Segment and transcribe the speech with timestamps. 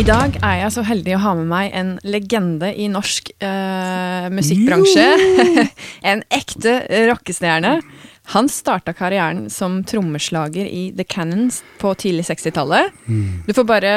[0.00, 4.30] I dag er jeg så heldig å ha med meg en legende i norsk uh,
[4.32, 5.02] musikkbransje.
[6.12, 6.72] en ekte
[7.10, 7.74] rockestjerne.
[8.32, 12.96] Han starta karrieren som trommeslager i The Cannons på tidlig 60-tallet.
[13.44, 13.92] Du får bare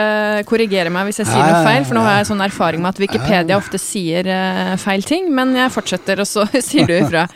[0.50, 3.02] korrigere meg hvis jeg sier noe feil, for nå har jeg sånn erfaring med at
[3.06, 7.30] Wikipedia ofte sier uh, feil ting, men jeg fortsetter, og så sier du ifra.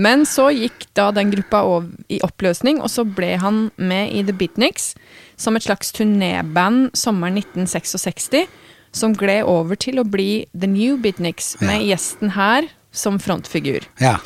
[0.00, 1.66] Men så gikk da den gruppa
[2.12, 4.94] i oppløsning, og så ble han med i The Beatniks
[5.36, 8.46] som et slags turnéband sommeren 1966,
[8.96, 13.84] som gled over til å bli The New Beatniks, med gjesten her som frontfigur.
[14.00, 14.16] Ja.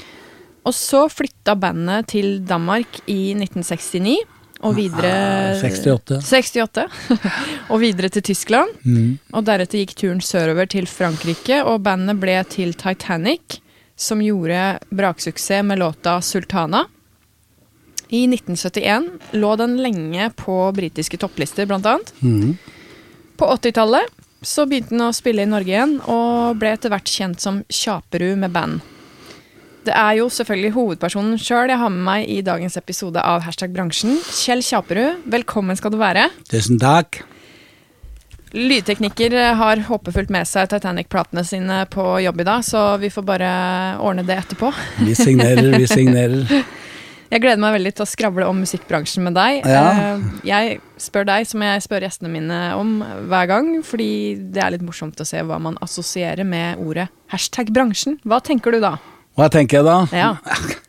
[0.67, 4.21] Og så flytta bandet til Danmark i 1969.
[4.61, 5.11] Og videre
[5.57, 6.21] Ah, 68.
[6.21, 6.85] 68.
[7.73, 8.75] og videre til Tyskland.
[8.85, 9.17] Mm.
[9.33, 13.57] Og deretter gikk turen sørover til Frankrike, og bandet ble til Titanic,
[13.97, 16.85] som gjorde braksuksess med låta 'Sultana'.
[18.11, 22.13] I 1971 lå den lenge på britiske topplister, blant annet.
[22.21, 22.57] Mm.
[23.39, 24.11] På 80-tallet
[24.43, 28.41] så begynte den å spille i Norge igjen, og ble etter hvert kjent som Kjaperud
[28.41, 28.81] med band.
[29.87, 33.73] Det er jo selvfølgelig hovedpersonen sjøl jeg har med meg i dagens episode av Hashtag
[33.77, 34.19] bransjen.
[34.43, 36.27] Kjell Kjaperud, velkommen skal du være.
[36.51, 37.23] Tusen takk.
[38.51, 43.51] Lydteknikker har håpefullt med seg Titanic-platene sine på jobb i dag, så vi får bare
[44.03, 44.73] ordne det etterpå.
[45.07, 46.65] Vi signerer, vi signerer.
[47.31, 49.61] Jeg gleder meg veldig til å skravle om musikkbransjen med deg.
[49.71, 49.85] Ja.
[50.17, 52.97] Eh, Jeg spør deg som jeg spør gjestene mine om
[53.31, 57.71] hver gang, fordi det er litt morsomt å se hva man assosierer med ordet hashtag
[57.71, 58.19] bransjen.
[58.27, 58.97] Hva tenker du da?
[59.39, 59.99] Hva tenker jeg da?
[60.17, 60.33] Ja.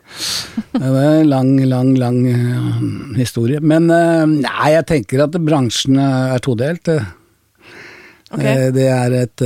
[0.72, 2.81] Det er en lang, lang, lang eh,
[3.16, 3.62] historie.
[3.63, 6.90] Men eh, nei, jeg tenker at bransjen er todelt.
[8.31, 8.72] Okay.
[8.75, 9.44] Det er et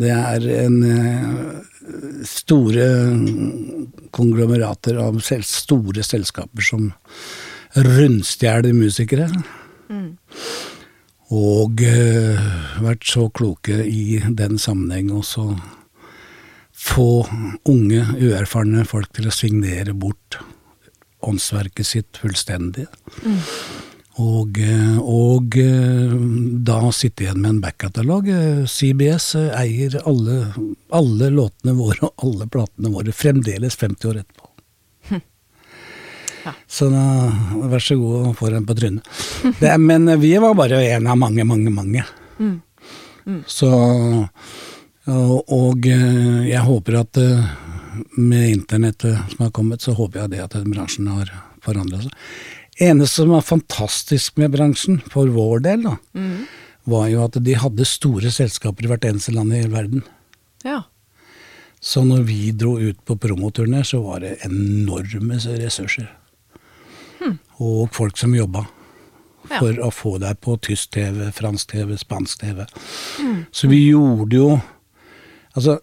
[0.00, 0.76] Det er en
[2.24, 2.86] store
[4.14, 6.90] konglomerater av selv, store selskaper som
[7.76, 9.28] rundstjeler musikere.
[11.34, 12.46] Og uh,
[12.84, 15.50] vært så kloke i den sammenheng også
[16.78, 17.26] få
[17.68, 20.38] unge, uerfarne folk til å signere bort
[21.26, 22.86] åndsverket sitt fullstendig.
[24.18, 25.54] Og, eh, og
[26.66, 28.28] da sitter jeg igjen med en backkatalog.
[28.34, 30.40] Eh, CBS eh, eier alle,
[30.90, 34.44] alle låtene våre og alle platene våre fremdeles 50 år etterpå.
[36.44, 36.54] Ja.
[36.70, 37.04] Så da,
[37.68, 39.06] vær så god og få den på trynet.
[39.60, 42.04] Det, men eh, vi var bare en av mange, mange, mange.
[43.46, 43.68] Så
[45.08, 47.50] og, og eh, jeg håper at eh,
[48.20, 51.30] med internettet som har kommet, så håper jeg det at den bransjen har
[51.64, 52.12] forandra seg.
[52.80, 55.96] Eneste som var fantastisk med bransjen, for vår del, da,
[56.88, 60.04] var jo at de hadde store selskaper i hvert eneste land i hele verden.
[60.64, 60.84] Ja.
[61.80, 66.08] Så når vi dro ut på promoturné, så var det enorme ressurser.
[67.58, 68.66] Og folk som jobba
[69.48, 69.58] Ja.
[69.58, 72.66] for å få deg på tysk TV, fransk TV, spansk TV.
[73.50, 74.60] Så vi gjorde jo
[75.56, 75.80] Altså,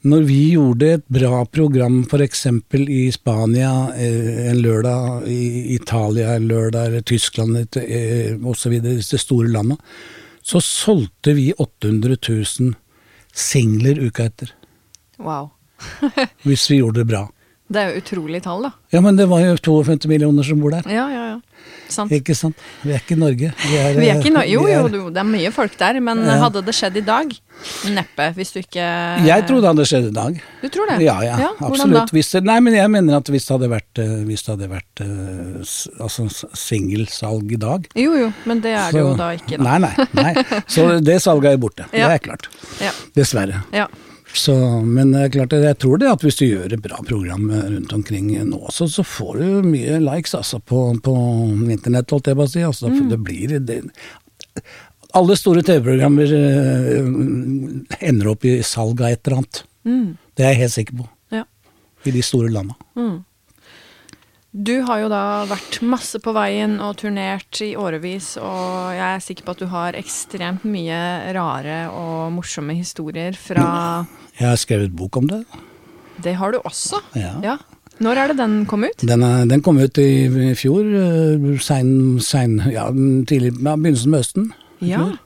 [0.00, 2.46] når vi gjorde et bra program f.eks.
[2.72, 9.50] i Spania eh, en lørdag, i Italia en lørdag, eller Tyskland eh, osv., disse store
[9.52, 9.76] landa,
[10.42, 12.72] så solgte vi 800 000
[13.36, 14.54] singler uka etter.
[15.20, 15.50] Wow.
[16.48, 17.26] Hvis vi gjorde det bra.
[17.70, 18.72] Det er jo utrolig tall, da.
[18.90, 20.88] Ja, men det var jo 52 millioner som bor der.
[20.90, 21.68] Ja, ja, ja.
[21.90, 22.12] Sant.
[22.14, 22.56] Ikke sant?
[22.84, 23.52] Vi er ikke i Norge.
[23.66, 26.00] Vi er, Vi er ikke no jo, jo, er- jo, det er mye folk der,
[26.00, 26.38] men Ja.
[26.44, 27.32] hadde det skjedd i dag?
[27.92, 28.80] Neppe, hvis du ikke
[29.26, 30.40] Jeg trodde det hadde skjedd i dag.
[30.62, 31.00] Du tror det?
[31.04, 32.10] Ja, ja, ja absolutt.
[32.16, 34.70] Hvis det, nei, men jeg mener at hvis det hadde vært, eh, hvis det hadde
[34.70, 39.58] vært eh, altså, singelsalg i dag Jo, jo, men det er det jo da ikke,
[39.58, 39.64] da.
[39.66, 40.06] Nei, nei.
[40.14, 40.44] nei.
[40.74, 41.84] Så det salget er borte.
[41.92, 42.08] Ja.
[42.08, 42.48] Det er klart.
[42.80, 42.94] Ja.
[43.16, 43.64] Dessverre.
[43.76, 43.86] ja.
[44.36, 44.54] Så,
[44.86, 47.92] men det er klart, jeg tror det at hvis du gjør et bra program rundt
[47.96, 51.14] omkring nå, så, så får du mye likes altså, på, på
[51.66, 52.62] internett, holdt jeg på å si.
[52.66, 53.08] Altså, Mm.
[53.10, 53.80] Det blir det,
[55.18, 57.08] Alle store TV-programmer eh,
[58.06, 59.62] ender opp i salg av et eller annet.
[59.88, 60.06] Mm.
[60.36, 61.08] Det er jeg helt sikker på.
[61.34, 61.44] Ja.
[62.06, 62.76] I de store landa.
[62.94, 63.16] Mm.
[64.50, 69.22] Du har jo da vært masse på veien og turnert i årevis, og jeg er
[69.22, 70.98] sikker på at du har ekstremt mye
[71.36, 73.68] rare og morsomme historier fra
[74.40, 75.44] Jeg har skrevet bok om det.
[76.20, 76.98] Det har du også?
[77.14, 77.36] Ja.
[77.46, 77.56] ja.
[78.02, 79.06] Når er det den kom ut?
[79.06, 80.82] Den, er, den kom ut i, i fjor.
[80.98, 84.50] eh, Sein, sein, ja, tidlig, ja, begynnelsen med høsten.
[84.80, 85.04] Ja.
[85.04, 85.18] fjor.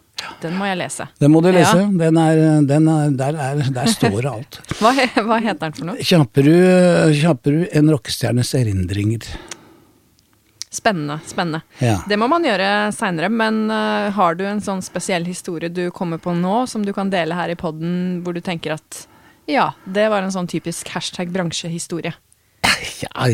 [0.42, 1.06] Den må jeg lese.
[1.20, 1.80] Den må du lese.
[1.80, 1.88] Ja.
[2.04, 4.60] Den er, den er, der, er, der står alt.
[4.80, 4.92] Hva,
[5.24, 6.04] hva heter den for noe?
[6.04, 9.28] Kjapperud, Kjapperud en rockestjernes erindringer.
[10.74, 11.20] Spennende.
[11.26, 11.60] spennende.
[11.78, 12.00] Ja.
[12.08, 16.18] Det må man gjøre seinere, men uh, har du en sånn spesiell historie du kommer
[16.18, 19.04] på nå, som du kan dele her i poden, hvor du tenker at
[19.46, 22.14] ja, det var en sånn typisk hashtag bransjehistorie.
[23.02, 23.26] Ja,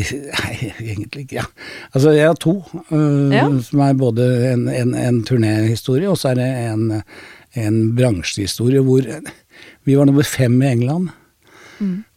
[0.79, 1.39] egentlig ikke.
[1.41, 1.45] Ja.
[1.93, 2.55] Altså, jeg har to,
[2.91, 3.45] Uh, Ja.
[3.63, 7.03] som er både en, en, en turnéhistorie, og så er det en,
[7.55, 9.01] en bransjehistorie hvor
[9.85, 11.09] vi var nummer fem i England.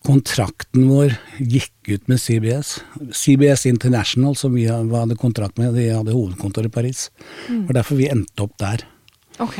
[0.04, 2.74] Kontrakten vår gikk ut med CBS.
[3.16, 7.06] CBS International, som vi hadde kontrakt med, de hadde hovedkontor i Paris.
[7.48, 8.84] Det var derfor vi endte opp der.
[9.40, 9.56] Ok.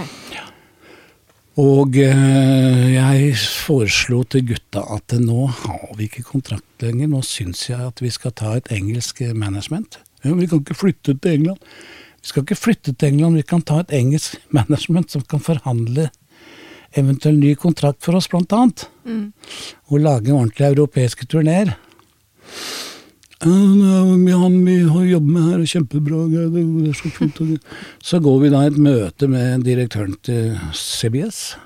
[1.61, 7.69] Og eh, jeg foreslo til gutta at nå har vi ikke kontrakt lenger, nå syns
[7.69, 10.01] jeg at vi skal ta et engelsk management.
[10.25, 11.61] Ja, vi kan ikke flytte til England.
[12.25, 16.09] Vi skal ikke flytte til England, vi kan ta et engelsk management som kan forhandle
[16.99, 18.89] eventuell ny kontrakt for oss, blant annet.
[19.91, 21.75] Og lage ordentlige europeiske turneer.
[23.43, 23.51] Ja,
[24.39, 26.23] Han vi har jobbet med her, er kjempebra.
[26.31, 27.41] det er så fint.
[28.03, 31.57] Så går vi da et møte med direktøren til CBS,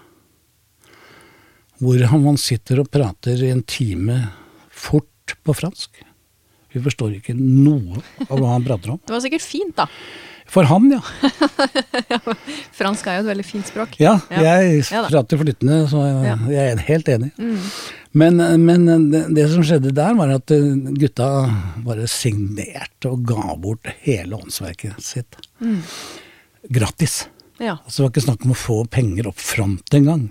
[1.79, 4.23] hvor han, sitter og prater i en time
[4.71, 6.03] fort på fransk.
[6.73, 8.99] Vi forstår ikke noe av hva han prater om.
[9.05, 9.87] Det var sikkert fint, da.
[10.49, 11.01] For han, ja.
[12.79, 13.99] Fransk er jo et veldig fint språk.
[14.01, 17.31] Ja, jeg Ja prater flytende, så jeg, jeg er helt enig.
[17.37, 17.59] Mm.
[18.19, 21.29] Men, men det, det som skjedde der, var at eh, gutta
[21.85, 25.39] bare signerte og ga bort hele åndsverket sitt.
[25.63, 25.83] Mm.
[26.75, 27.21] Gratis.
[27.59, 27.77] Ja.
[27.77, 30.29] Altså, det var ikke snakk om å få penger opp front engang.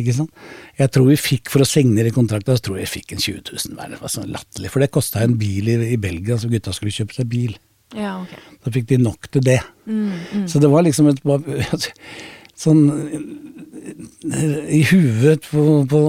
[0.00, 0.32] Ikke sant?
[0.78, 3.42] Jeg tror vi fikk, for å signere kontrakten, så tror jeg vi fikk en 20
[3.50, 3.92] 000 hver.
[3.92, 4.72] Det var sånn latterlig.
[4.72, 7.56] For det kosta en bil i, i Belgia, så gutta skulle kjøpe seg bil.
[7.96, 8.32] Ja, ok.
[8.64, 9.60] Da fikk de nok til det.
[9.84, 10.46] Mm, mm.
[10.48, 11.20] Så det var liksom et
[12.64, 12.86] sånn
[13.82, 16.00] i huet på, på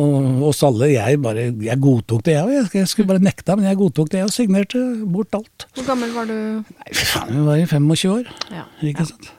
[0.50, 0.92] oss alle.
[0.94, 2.56] Jeg bare jeg godtok det, jeg.
[2.58, 5.66] Jeg, jeg skulle bare nekta, men jeg godtok det, jeg signerte bort alt.
[5.78, 6.36] Hvor gammel var du?
[6.70, 8.66] Nei, faen, vi var i 25 år, Ja.
[8.94, 9.32] ikke sant.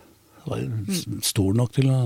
[0.44, 1.98] Jeg var stor nok til å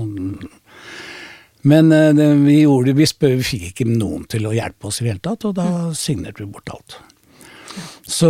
[1.67, 5.01] Men eh, det, vi, gjorde, vi, spør, vi fikk ikke noen til å hjelpe oss
[5.01, 5.65] i det hele tatt, og da
[5.97, 6.99] signerte vi bort alt.
[8.09, 8.29] Så,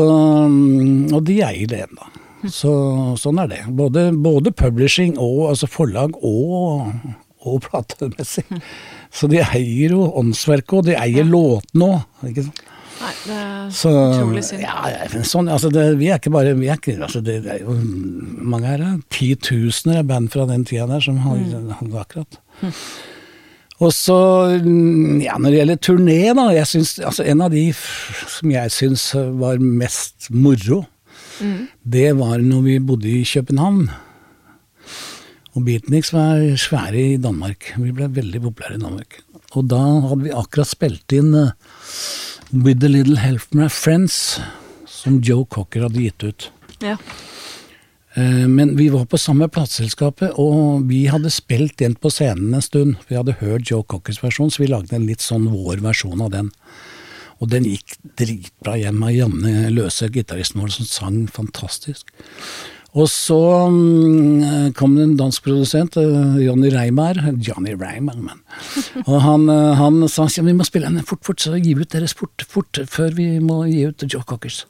[0.50, 2.08] mm, og de eier det ennå.
[2.50, 2.72] Så
[3.20, 3.60] sånn er det.
[3.76, 6.90] Både, både publishing og altså forlag og,
[7.46, 8.44] og platemessig.
[9.12, 12.04] Så de eier jo åndsverket, og de eier låtene òg.
[13.00, 14.60] Nei, det er Så, utrolig synd.
[14.66, 17.54] ja, ja, sånn, altså det, vi er ikke bare vi er ikke, altså det, det
[17.54, 17.78] er jo
[18.44, 18.84] mange her,
[19.16, 21.70] titusener av band fra den tida der som har Mm.
[21.80, 22.40] har akkurat.
[23.80, 27.72] Og så, mm, ja, når det gjelder turné, da, jeg synes, altså en av de
[28.28, 29.06] som jeg syns
[29.40, 30.86] var mest moro,
[31.40, 31.68] Mm.
[31.88, 33.86] det var når vi bodde i København.
[35.58, 37.72] Og Beatniks var svære i Danmark.
[37.78, 39.20] Vi ble veldig populære i Danmark.
[39.58, 41.56] Og da hadde vi akkurat spilt inn uh,
[42.54, 44.40] With a Little Help from My Friends,
[44.86, 46.50] som Joe Cocker hadde gitt ut.
[46.86, 47.00] Ja.
[48.18, 52.66] Uh, Men vi var på samme plateselskapet, og vi hadde spilt den på scenen en
[52.66, 53.02] stund.
[53.10, 56.34] Vi hadde hørt Joe Cockers versjon, så vi lagde en litt sånn vår versjon av
[56.36, 56.54] den.
[57.40, 62.12] Og den gikk dritbra hjem av Janne Løse, gitaristen vår, som sang fantastisk.
[62.98, 63.38] Og så
[63.70, 68.40] mm, kom det en dansk produsent, eh, Johnny Reimar, Johnny Reimar, men.
[69.06, 71.92] Og han, eh, han sa at vi må spille henne fort, fort, så gi ut
[71.94, 74.64] deres fort, fort, før vi må gi ut Joe Cockers.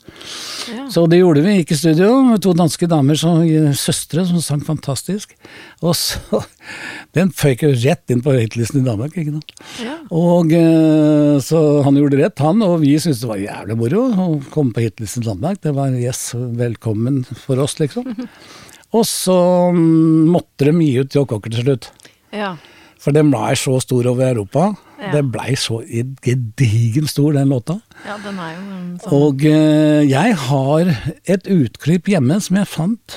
[0.67, 0.89] ja.
[0.91, 3.39] Så det gjorde vi, gikk i studio med to danske damer, som,
[3.77, 5.38] søstre, som sang fantastisk.
[5.79, 6.43] Og så
[7.15, 9.53] Den føyk jo rett inn på høytlisten i Danmark, ikke sant.
[9.81, 9.95] ja.
[10.13, 14.27] Og eh, så han gjorde rett, han, og vi syntes det var jævlig moro å
[14.53, 15.63] komme på hitlisten i Danmark.
[15.63, 18.09] Det var yes, velkommen for oss, liksom.
[18.98, 19.38] Og så
[19.75, 21.92] mm, måtte de gi ut Cocker til slutt.
[22.34, 22.56] ja.
[23.00, 24.74] For den blei så stor over Europa.
[25.00, 25.13] Ja.
[25.13, 27.78] Den blei så gedigen stor, den låta.
[28.04, 28.63] Ja, den er jo
[29.00, 30.92] sånn Og eh, jeg har
[31.24, 33.16] et utklipp hjemme som jeg fant,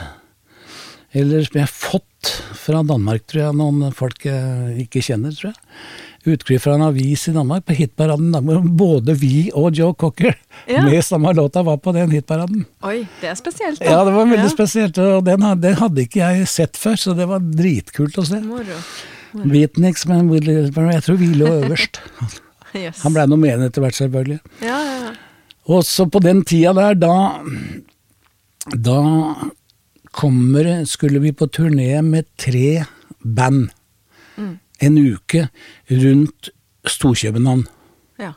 [1.10, 2.30] eller som jeg har fått
[2.62, 5.58] fra Danmark, tror jeg, noen folk jeg ikke kjenner, tror jeg.
[6.26, 10.36] Utklipp fra en avis i Danmark, på hitparaden Danmark, både vi og Joe Cocker
[10.68, 10.82] Ja.
[10.86, 12.64] med samme låta var på den hitparaden.
[12.86, 13.84] Oi, det er spesielt, da.
[13.90, 14.52] Ja, det var veldig Ja.
[14.54, 18.24] spesielt, og den, had- den hadde ikke jeg sett før, så det var dritkult å
[18.26, 18.40] se.
[18.40, 18.78] Moro.
[19.34, 21.98] Beatniks, men jeg tror vi lå øverst.
[22.74, 23.02] Yes.
[23.02, 24.38] Han blei nummer én etter hvert, selvfølgelig.
[24.62, 25.10] Ja, ja, ja.
[25.68, 27.42] Og så på den tida der, da
[28.72, 29.34] Da
[30.12, 32.84] kommer Skulle vi på turné med tre
[33.24, 33.70] band
[34.82, 35.46] en uke
[35.90, 36.50] rundt
[36.88, 37.66] Storkjøbenhavn.
[38.18, 38.32] Ja.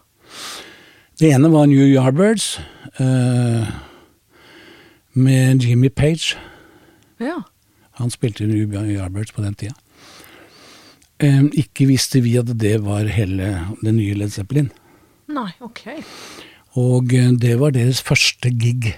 [1.19, 2.59] Det ene var New Yardbirds
[2.99, 3.65] uh,
[5.13, 6.37] med Jimmy Page.
[7.19, 7.39] Ja.
[7.99, 9.75] Han spilte New Yardbirds på den tida.
[11.23, 14.67] Eh, ikke visste vi at det var hele det nye Led Zeppelin.
[15.31, 15.87] Nei, ok.
[16.75, 18.91] Og eh, det var deres første gig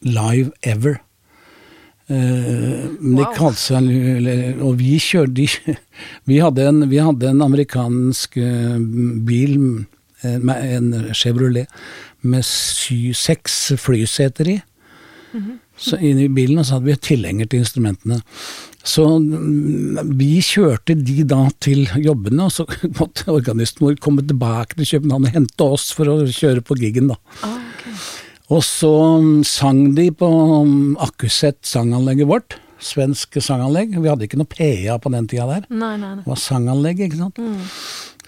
[0.00, 1.02] live ever.
[2.10, 3.34] Eh, men det Wow.
[3.36, 5.46] kalte seg Og vi kjørte
[6.30, 8.78] Vi hadde en, vi hadde en amerikansk eh,
[9.26, 9.84] bil,
[10.24, 10.40] eh,
[10.74, 11.68] en Chevrolet,
[12.22, 14.60] med sy, seks flyseter i.
[15.80, 18.18] Så inni bilen og så hadde vi tilhenger til instrumentene.
[18.84, 22.66] Så mm, vi kjørte de da til jobbene, og så
[22.98, 27.12] måtte organisten vår komme tilbake til København og hente oss for å kjøre på gigen,
[27.12, 27.20] da.
[27.46, 27.86] Ah, ok.
[28.50, 28.90] Og så
[29.22, 32.56] mm, sang de på mm, Akkuset sanganlegget vårt.
[32.80, 33.94] Svensk sanganlegg.
[34.00, 35.68] Vi hadde ikke noe PA på den tida der.
[35.70, 36.24] Nei, nei, nei.
[36.24, 37.40] Det var sanganlegg, ikke sant.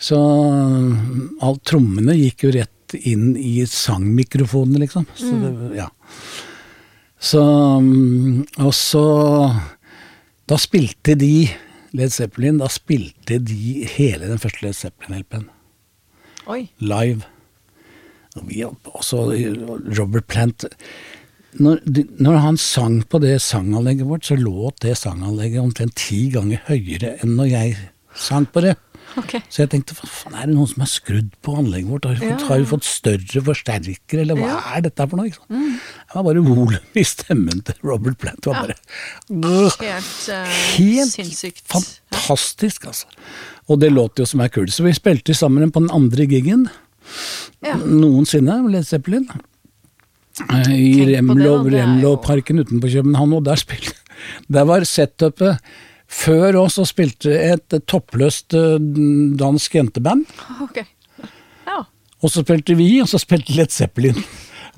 [0.02, 5.08] Så mm, alt trommene gikk jo rett inn i sangmikrofonene, liksom.
[5.16, 5.88] Så det, ja.
[7.22, 7.42] Så
[7.80, 9.04] mm, Og så
[10.50, 11.46] Da spilte de
[11.94, 15.50] Led Zeppelin, da spilte de hele den første Led Zeppelin-LP-en
[16.80, 17.28] live.
[18.36, 19.24] Også
[19.98, 20.64] Robert Plant
[21.60, 21.82] når,
[22.16, 27.18] når han sang på det sanganlegget vårt, så låt det sanganlegget omtrent ti ganger høyere
[27.20, 27.74] enn når jeg
[28.16, 28.72] sang på det.
[29.20, 29.42] Okay.
[29.52, 32.06] Så jeg tenkte hva faen, er det noen som har skrudd på anlegget vårt?
[32.08, 32.46] Har vi fått, Ja.
[32.48, 34.60] har vi fått større forsterkere, eller hva Ja.
[34.78, 35.28] er dette for noe?
[35.28, 35.48] Sant?
[35.52, 38.40] Det var bare volum i stemmen til Robert Plant.
[38.40, 38.76] Det var bare
[39.28, 40.46] Helt, uh,
[40.78, 41.60] Helt sinnssykt.
[41.68, 43.04] fantastisk, altså.
[43.68, 44.72] Og det låt jo som er kult.
[44.72, 46.70] Så vi spilte sammen på den andre gigen
[47.62, 47.76] Ja.
[47.78, 49.28] noensinne, Led Zeppelin.
[50.40, 53.98] Eh, I det, Remlo, Remlo-parken utenfor København, og der spilte
[54.54, 55.58] Der var setupet
[56.12, 58.76] Før oss og spilte et toppløst eh,
[59.40, 60.26] dansk jenteband.
[60.60, 60.82] Ok.
[61.66, 61.78] Ja.
[62.20, 64.18] Og så spilte vi, og så spilte Led Zeppelin.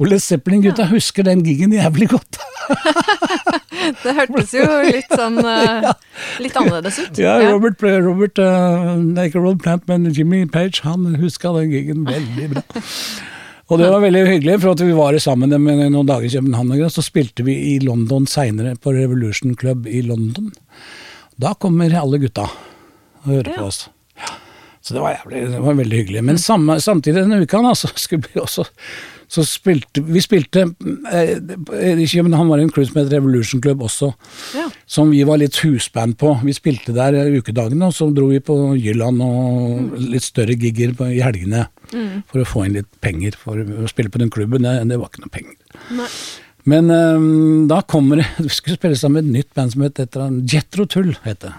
[0.01, 2.41] Og Led Zeppelin-gutta husker den gigen jævlig godt.
[4.03, 5.91] Det hørtes jo litt sånn eh,
[6.41, 7.19] Litt annerledes ut.
[7.21, 8.97] Ja, Robert, Robert uh,
[9.27, 12.65] ikke Rob Plant, men Jimmy Page, han huska den gigen veldig bra.
[13.73, 16.75] Og det var veldig hyggelig, for at vi var sammen med noen dager i København,
[16.93, 20.51] så spilte vi i London seinere, på Revolution Club i London.
[21.41, 22.45] Da kommer alle gutta
[23.25, 23.59] og hører Ja.
[23.59, 23.89] på oss.
[24.85, 26.23] Så det var, jævlig, det var veldig hyggelig.
[26.29, 28.67] Men samme, samtidig denne uka da, så skulle vi også
[29.35, 30.67] så spilte, Vi spilte
[31.11, 31.39] eh,
[32.05, 34.11] København var i en klubb som het Revolution Club også
[34.55, 34.67] Ja.
[34.87, 36.35] som vi var litt husband på.
[36.45, 41.09] Vi spilte der ukedagene, og så dro vi på Jylland og litt større gigger på,
[41.09, 41.65] i helgene
[42.31, 44.63] for å få inn litt penger for å spille på den klubben.
[44.67, 45.57] Det, det var ikke noe penger.
[45.97, 46.09] Nei.
[46.65, 50.01] Men øhm, da kommer det Vi skulle spille sammen med et nytt band som het
[50.01, 50.17] et
[50.53, 51.15] Jetro Tull.
[51.25, 51.53] Het det.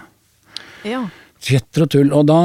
[0.86, 1.04] Ja.
[1.46, 2.12] Jetro Tull.
[2.14, 2.40] Og da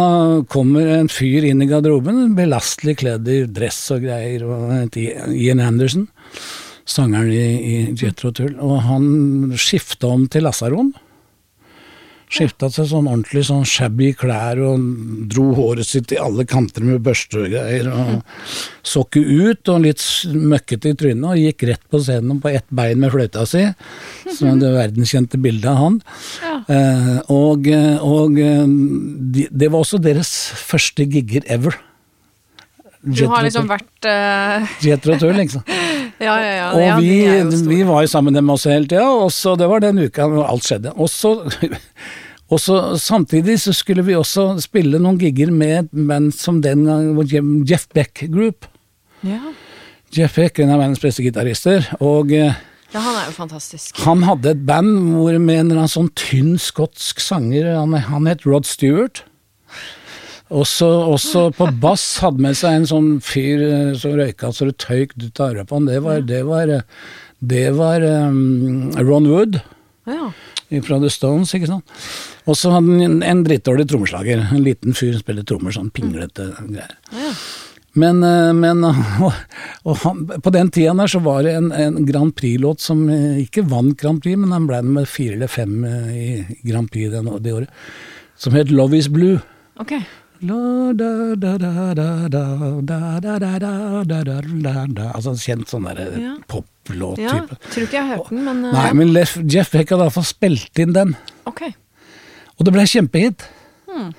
[0.52, 6.08] kommer en fyr inn i garderoben, belastelig kledd i dress og greier, og Ian Anderson,
[6.86, 8.58] sangeren i, i Jetro Tull.
[8.62, 10.94] Og han skifta om til lasaron.
[12.32, 14.84] Skifta til sånn ordentlig sånn shabby klær og
[15.32, 17.90] dro håret sitt i alle kanter med børste og greier.
[17.92, 18.22] Og
[18.88, 22.68] så ikke ut og litt møkkete i trynet, og gikk rett på scenen på ett
[22.72, 23.66] bein med fløyta si.
[24.32, 26.00] Som er det verdenskjente bildet av han.
[26.40, 26.56] Ja.
[26.78, 27.68] Eh, og
[28.02, 28.66] og eh,
[29.36, 31.76] de, det var også deres første gigger ever.
[33.02, 34.72] Du har liksom vært uh...
[35.18, 35.66] Tull, liksom.
[36.22, 36.68] Ja, ja, ja.
[36.76, 39.82] Og ja, vi, var jo sammen med dem også hele tida, og så det var
[39.82, 40.94] den uka hvor alt skjedde.
[40.94, 41.34] Og så,
[42.52, 46.86] og så samtidig så skulle vi også spille noen gigger med et band som den
[46.86, 48.70] gang Jeff Beck Group.
[49.26, 49.42] ja.
[50.12, 51.86] Jeff Beck, en av verdens beste gitarister.
[52.04, 52.58] Og eh,
[52.92, 54.02] ja, han er jo fantastisk.
[54.04, 58.28] han hadde et band hvor med en eller annen sånn tynn skotsk sanger, han, han
[58.28, 59.24] het Rod Stewart.
[60.52, 64.82] Også, også på bass hadde med seg en sånn fyr eh, som røyka så det
[64.84, 65.88] tøyk ut av øret på han.
[65.88, 66.82] Det var, det var, eh,
[67.40, 69.62] det var um, Ron Wood
[70.10, 70.32] Ja.
[70.84, 71.96] fra The Stones, ikke sant.
[72.50, 74.44] Og så hadde han en, en drittdårlig trommeslager.
[74.52, 76.98] En liten fyr som spiller trommer, sånn pinglete greier.
[77.16, 77.34] ja.
[77.92, 78.22] Men,
[78.56, 78.86] men
[79.26, 79.34] og,
[79.84, 83.66] og han, på den tida der så var det en, en Grand Prix-låt som ikke
[83.68, 85.74] vant Grand Prix, men han ble med fire eller fem
[86.16, 86.30] i
[86.64, 87.84] Grand Prix det året,
[88.40, 89.42] som het Love Is Blue.
[89.84, 89.98] Ok.
[95.14, 96.34] Altså en kjent sånn derre ja.
[96.50, 97.58] poplåt-type.
[97.58, 100.82] Ja, tror ikke jeg har hørt den, men Nei, men Jeff Beck hadde iallfall spilt
[100.82, 101.14] inn den.
[101.50, 101.62] Ok.
[102.58, 103.46] Og det ble kjempehit.
[103.90, 104.10] Hmm.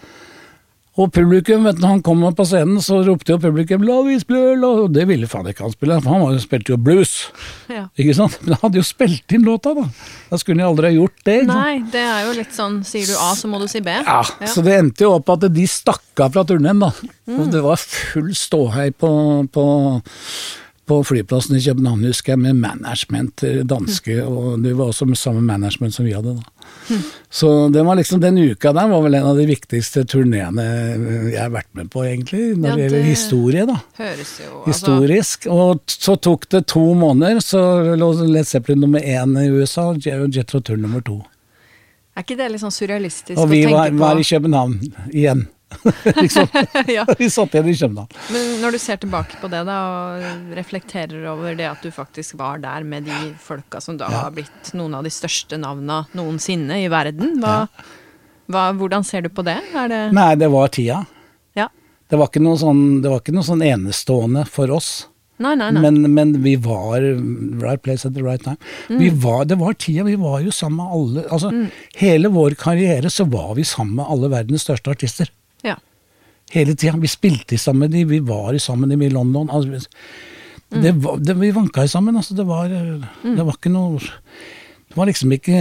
[1.00, 4.84] Og publikum, vet du, han kom på scenen, så ropte jo publikum 'Lovis blue', love.
[4.86, 7.12] Og det ville faen ikke han spille, for han var jo, spilte jo blues.
[7.72, 7.86] Ja.
[7.96, 8.36] Ikke sant?
[8.42, 9.86] Men han hadde jo spilt inn låta, da.
[10.28, 11.38] Da skulle han jo aldri ha gjort det.
[11.48, 13.94] Nei, det er jo litt sånn sier du A, så må du si B.
[14.04, 16.92] Ja, så det endte jo opp at de stakk av fra turneen, da.
[17.38, 19.12] Og det var full ståhei på,
[19.48, 19.66] på,
[20.92, 25.16] på flyplassen i København, husker jeg, med management, danske, danske, og det var også med
[25.16, 26.61] samme management som vi hadde, da.
[27.30, 30.64] Så det var liksom, den uka der var vel en av de viktigste turneene
[31.30, 33.78] jeg har vært med på, egentlig, når Ja, det gjelder historie, da.
[34.00, 35.46] Høres jo altså, Historisk.
[35.52, 37.62] Og så tok det to måneder, så
[37.96, 41.22] lå Led Zeppelin nummer én i USA, og Jet Rotur nummer to.
[42.12, 44.26] Er ikke det litt sånn surrealistisk Og tenke vi Og var, var i?
[44.28, 44.74] København
[45.14, 45.46] igjen.
[46.22, 46.48] liksom.
[46.96, 47.04] ja.
[47.18, 48.08] Vi satt igjen i København.
[48.34, 52.38] Men når du ser tilbake på det da, og reflekterer over det at du faktisk
[52.40, 54.24] var der med de folka som da Ja.
[54.26, 57.66] har blitt noen av de største navna noensinne i verden, hva,
[58.52, 59.58] hva, hvordan ser du på det?
[59.72, 61.04] Det Nei, det var tida.
[61.58, 61.68] Ja.
[62.08, 62.28] Det var
[62.60, 65.08] sånn, det var ikke noe sånn enestående for oss.
[65.42, 65.80] Nei, nei, nei.
[65.82, 67.02] Men, men vi var
[67.62, 68.58] right place at the right time.
[68.88, 71.50] Vi var, det var tida, vi var jo sammen med alle altså,
[71.98, 75.32] Hele vår karriere så var vi sammen med alle verdens største artister.
[75.64, 75.76] Ja.
[76.52, 76.98] Hele tida.
[77.00, 79.48] Vi spilte sammen vi var sammen i London.
[79.50, 82.34] Altså, vi- det var, det, vi vanka sammen, altså.
[82.34, 85.56] Det var, det var ikke noe Det var liksom ikke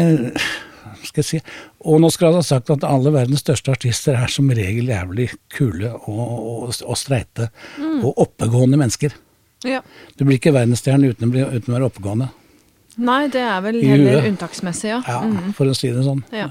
[1.03, 1.39] skal jeg si.
[1.87, 5.29] Og nå skal jeg ha sagt at alle verdens største artister er som regel jævlig
[5.55, 7.49] kule og, og, og streite
[8.03, 9.11] og oppegående mennesker.
[9.65, 9.81] ja.
[10.17, 12.27] Du blir ikke verdensstjerne uten, uten å være oppegående.
[13.01, 14.99] Nei, det er vel heller unntaksmessig, ja.
[15.07, 15.53] Ja, Mhm.
[15.57, 16.19] For å si det sånn.
[16.35, 16.49] Ja.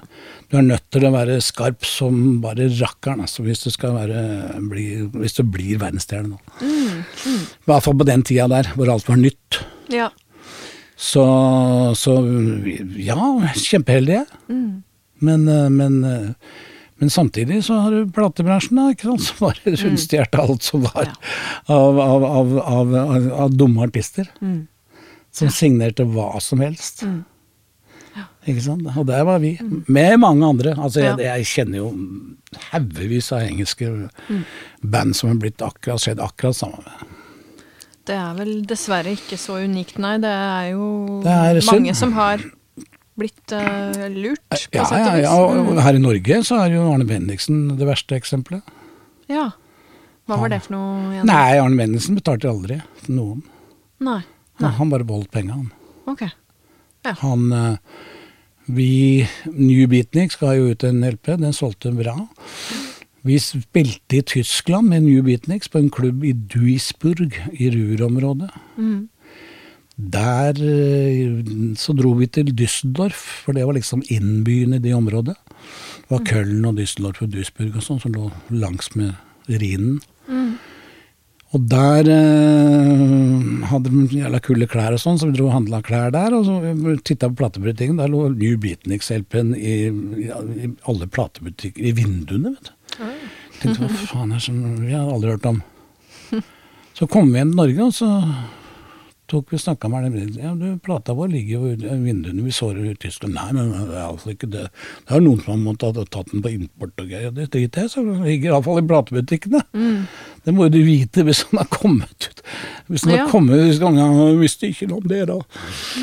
[0.50, 4.24] Du er nødt til å være skarp som bare rakkeren altså, hvis, du skal være,
[4.70, 6.40] bli, hvis du blir verdensstjerne nå.
[6.60, 7.04] Mm,
[7.38, 9.60] I hvert fall på den tida der, hvor alt var nytt.
[9.88, 10.10] ja.
[11.00, 11.22] Så,
[11.96, 12.12] så
[13.00, 13.14] ja,
[13.56, 14.26] kjempeheldige.
[14.50, 14.82] Mm.
[15.24, 16.34] Men, eh, men, eh,
[17.00, 21.06] men samtidig så har du platebransjen da, ikke sant, som bare rundstjerte alt som var
[21.08, 21.14] Ja.
[21.72, 24.28] av, av, av, av, av, av dumme artister.
[24.42, 24.66] Mm.
[25.32, 27.04] Som signerte hva som helst.
[27.06, 27.24] Mm.
[28.48, 28.86] Ikke sant?
[28.96, 29.52] Og der var vi,
[29.86, 30.72] med mange andre.
[30.74, 31.36] Altså, jeg, Ja.
[31.36, 31.90] jeg kjenner jo
[32.72, 33.86] haugevis av engelske
[34.28, 34.44] Mm.
[34.82, 37.06] band som har blitt akkurat skjedd akkurat sammen med.
[38.06, 40.16] Det er vel dessverre ikke så unikt, nei.
[40.18, 42.38] Det er jo Det er mange som har
[43.18, 45.22] blitt uh, lurt, på Ja, sett og vis.
[45.22, 48.62] ja, og her i Norge så er jo Arne Bendiksen det verste eksempelet.
[49.28, 49.50] Ja.
[50.26, 51.26] Hva var det for noe igjen?
[51.26, 53.42] Nei, Arne Bendiksen betalte aldri noen.
[54.00, 54.22] Nei.
[54.60, 55.70] Han, han bare beholdt penga, han.
[56.10, 56.26] Ok.
[57.22, 57.76] Han eh,
[58.70, 62.16] Vi New Beatnik skal jo ut en LP, den solgte bra.
[63.26, 68.50] Vi spilte i Tyskland med New Beatniks på en klubb i Duisburg i Ruhr-området.
[68.78, 69.08] Mm.
[70.00, 75.36] Der eh, så dro vi til Düsseldorf, for det var liksom innbyen i det området.
[75.44, 79.18] Det var Köln og Düsseldorf og Duisburg og sånn som lå langs med
[79.50, 80.00] Rhinen.
[80.30, 80.54] Mm.
[81.50, 85.80] Og der eh, hadde de jævla kule klær og sånn, så vi dro og handla
[85.82, 86.36] klær der.
[86.36, 91.94] Og så titta på platebutikken, der lå New Beatniks-LP-en i, i, i alle platebutikker, i
[91.96, 92.76] vinduene, vet du.
[93.60, 95.60] Tenkte hva faen er det som Vi har aldri hørt om.
[96.96, 98.08] Så kom vi igjen til Norge, og så
[99.30, 100.16] tok vi snakka med dem.
[100.40, 103.36] Ja, du, plata vår ligger jo i vinduene, vi så det i Tyskland.
[103.36, 104.66] Nei, nei, det er altså ikke det.
[105.06, 107.32] Det er noen som har måttet ha tatt den på import og greier.
[107.36, 109.62] Det driter jeg i, så den ligger iallfall i platebutikkene.
[109.70, 110.02] Mm.
[110.44, 112.42] Det må jo du vite hvis den har kommet ut.
[112.90, 113.24] Hvis den Ja.
[113.24, 115.38] har kommet ut ganger, visste ikke noe om det da.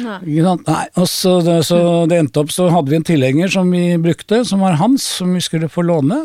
[0.05, 0.41] Nei.
[0.67, 3.97] Nei, og så det, så det endte opp, så hadde vi en tilhenger som vi
[4.01, 6.23] brukte, som var hans, som vi skulle få låne.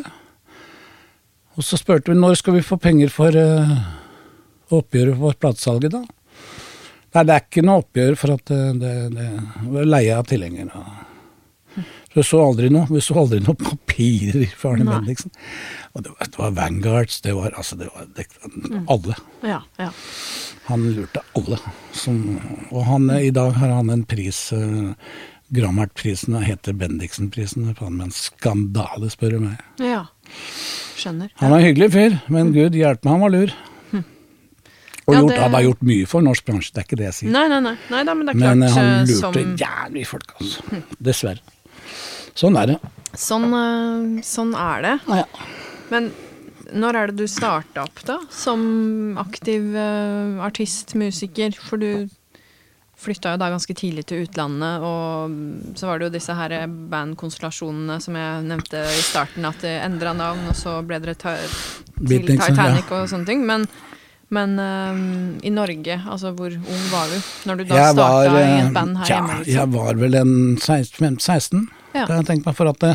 [1.56, 3.76] Og så spurte vi når skal vi få penger for uh,
[4.72, 6.04] oppgjøret for platesalget, da.
[7.12, 9.30] Nei, det er ikke noe oppgjør for at det, det, det,
[9.74, 10.84] det leie av tilhengere.
[12.12, 15.32] Så vi så aldri noe, vi så aldri noe papirer fra Arne Bendiksen.
[15.96, 18.26] Og det var, det var Vanguards, det var altså det var det,
[18.92, 19.16] alle.
[19.44, 19.90] Ja, ja.
[20.68, 21.58] Han lurte alle.
[21.96, 22.20] Som,
[22.70, 24.44] og han, eh, i dag har han en pris,
[25.52, 27.66] Grammert-prisen, og heter Bendiksen-prisen.
[27.68, 29.60] Det er en skandale, spør du meg.
[29.82, 30.06] ja.
[30.96, 31.32] Skjønner.
[31.40, 33.52] Han var en hyggelig fyr, men gud hjelpe meg, han var lur.
[35.06, 37.14] Og Ja, det- han har gjort mye for norsk bransje, det er ikke det jeg
[37.14, 37.30] sier.
[37.30, 37.76] Nei, nei, nei.
[37.90, 40.82] nei da, men det er klart men eh, han eh, lurte som, jævlig folk, altså.
[41.02, 41.40] Dessverre.
[42.34, 42.78] Sånn er det.
[43.18, 44.94] sånn, eh, sånn er det.
[45.08, 45.24] Ja.
[45.90, 46.12] Men
[46.72, 48.18] når er det du starta opp, da?
[48.32, 51.52] Som aktiv uh, artist, musiker?
[51.52, 52.08] For du
[53.02, 56.54] flytta jo da ganske tidlig til utlandet, og så var det jo disse her
[56.92, 61.56] bandkonstellasjonene som jeg nevnte i starten, at det endra navn, og så ble dere til.
[62.02, 63.42] Titanic og sånne ting.
[63.48, 63.66] Men,
[64.32, 65.00] men eh,
[65.48, 67.18] i Norge, altså hvor ung var du
[67.50, 69.36] når du da Jeg starta var, i eh, et band her ja, hjemme?
[69.38, 69.74] jeg Liksom?
[69.76, 72.06] var vel en 16, 16 Ja.
[72.08, 72.94] kan jeg tenke meg, for at det,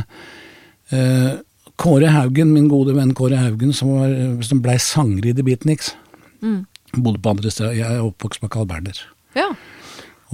[0.92, 1.36] eh,
[1.78, 5.94] Kåre Haugen, min gode venn Kåre Haugen, som, var, som blei sanger i The Beatniks,
[6.42, 6.66] Mm.
[7.02, 7.74] bodde på andre steder.
[7.78, 8.98] Jeg er oppvokst på Carl Berner.
[9.36, 9.48] Ja.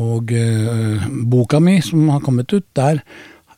[0.04, 3.00] Og uh, boka mi, som har kommet ut, der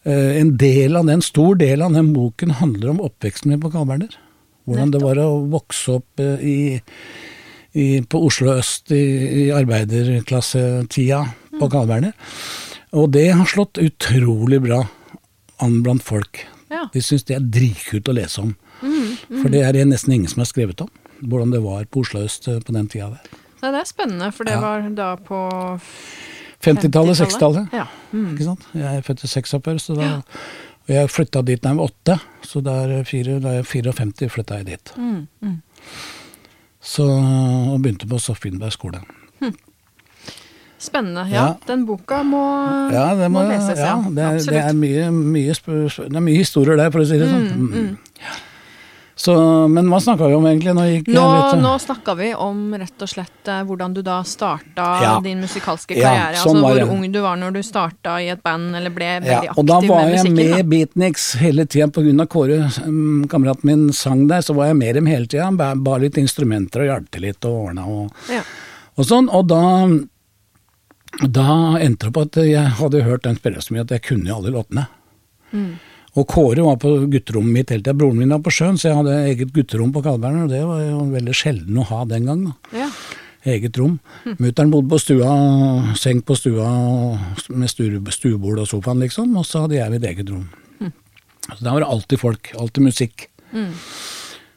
[0.06, 3.72] uh, en del av den, stor del av den boken handler om oppveksten min på
[3.74, 4.14] Carl Berner.
[4.70, 6.80] Hvordan det var å vokse opp i,
[7.76, 9.02] i, på Oslo øst i,
[9.46, 11.22] i arbeiderklassetida
[11.60, 12.14] på Carl Berner.
[12.96, 14.82] Og det har slått utrolig bra
[15.64, 16.46] an blant folk.
[16.72, 16.86] Ja.
[16.94, 18.54] De syns det er dritkult å lese om.
[19.42, 20.92] For det er det nesten ingen som har skrevet om.
[21.24, 23.40] Hvordan det var på Oslo øst eh, på den tida der.
[23.62, 24.62] Nei, det er spennende, for det Ja.
[24.62, 25.40] var da på
[26.66, 27.72] 50-tallet, 60-tallet.
[27.74, 27.86] Ja.
[28.12, 28.34] Mm.
[28.34, 28.66] Ikke sant?
[28.76, 30.10] Jeg er født i 46, så da
[30.86, 34.68] og jeg flytta dit da jeg var åtte, så da er jeg 54 flytta jeg
[34.68, 34.92] dit.
[35.02, 35.24] Mm.
[35.42, 35.56] Mm.
[36.86, 39.02] Så, og begynte på Soffienberg skole.
[40.86, 41.24] Spennende.
[41.32, 41.54] Ja, Ja.
[41.68, 42.42] den boka må,
[42.94, 43.96] Ja, det, må, leses, ja.
[43.96, 47.18] ja, det, er, det, er mye, mye, det er mye historier der, for å si
[47.18, 47.48] det sånn.
[47.72, 47.98] Mm.
[49.18, 49.34] Så,
[49.72, 50.74] men hva snakka vi om egentlig?
[50.76, 51.22] Nå gikk Nå,
[51.62, 55.14] nå snakka vi om rett og slett eh, hvordan du da starta Ja.
[55.24, 56.42] din musikalske Ja, karriere.
[56.42, 59.32] sånn altså hvor ung du var når du starta i et band, eller ble veldig
[59.32, 60.36] ja, aktiv og da var jeg musikken.
[60.36, 60.64] med da.
[60.74, 62.28] Beatniks hele tida pga.
[62.28, 65.48] Kåre, um, kameraten min, sang der, så var jeg med dem hele tida.
[65.56, 68.44] Ba, ba litt instrumenter og hjalp til litt og ordna og Ja.
[68.98, 69.64] Og sånn, og da
[71.24, 74.28] da endte det på at jeg hadde hørt den spille så mye at jeg kunne
[74.28, 74.88] jo alle låtene.
[75.54, 75.80] Mm.
[76.16, 77.96] Og Kåre var på gutterommet mitt hele tida.
[77.98, 80.84] Broren min var på sjøen, så jeg hadde eget gutterom på Kalbergen, og det var
[80.86, 82.46] jo veldig sjelden å ha den gang.
[82.48, 82.84] da.
[82.86, 82.90] Ja.
[83.46, 84.00] Eget rom.
[84.42, 85.34] Mutter'n bodde på stua,
[86.00, 86.70] seng på stua
[87.54, 90.48] med stuebord og sofaen, liksom, og så hadde jeg mitt eget rom.
[91.46, 93.28] Så der var det alltid folk, alltid musikk.
[93.52, 93.74] Mm.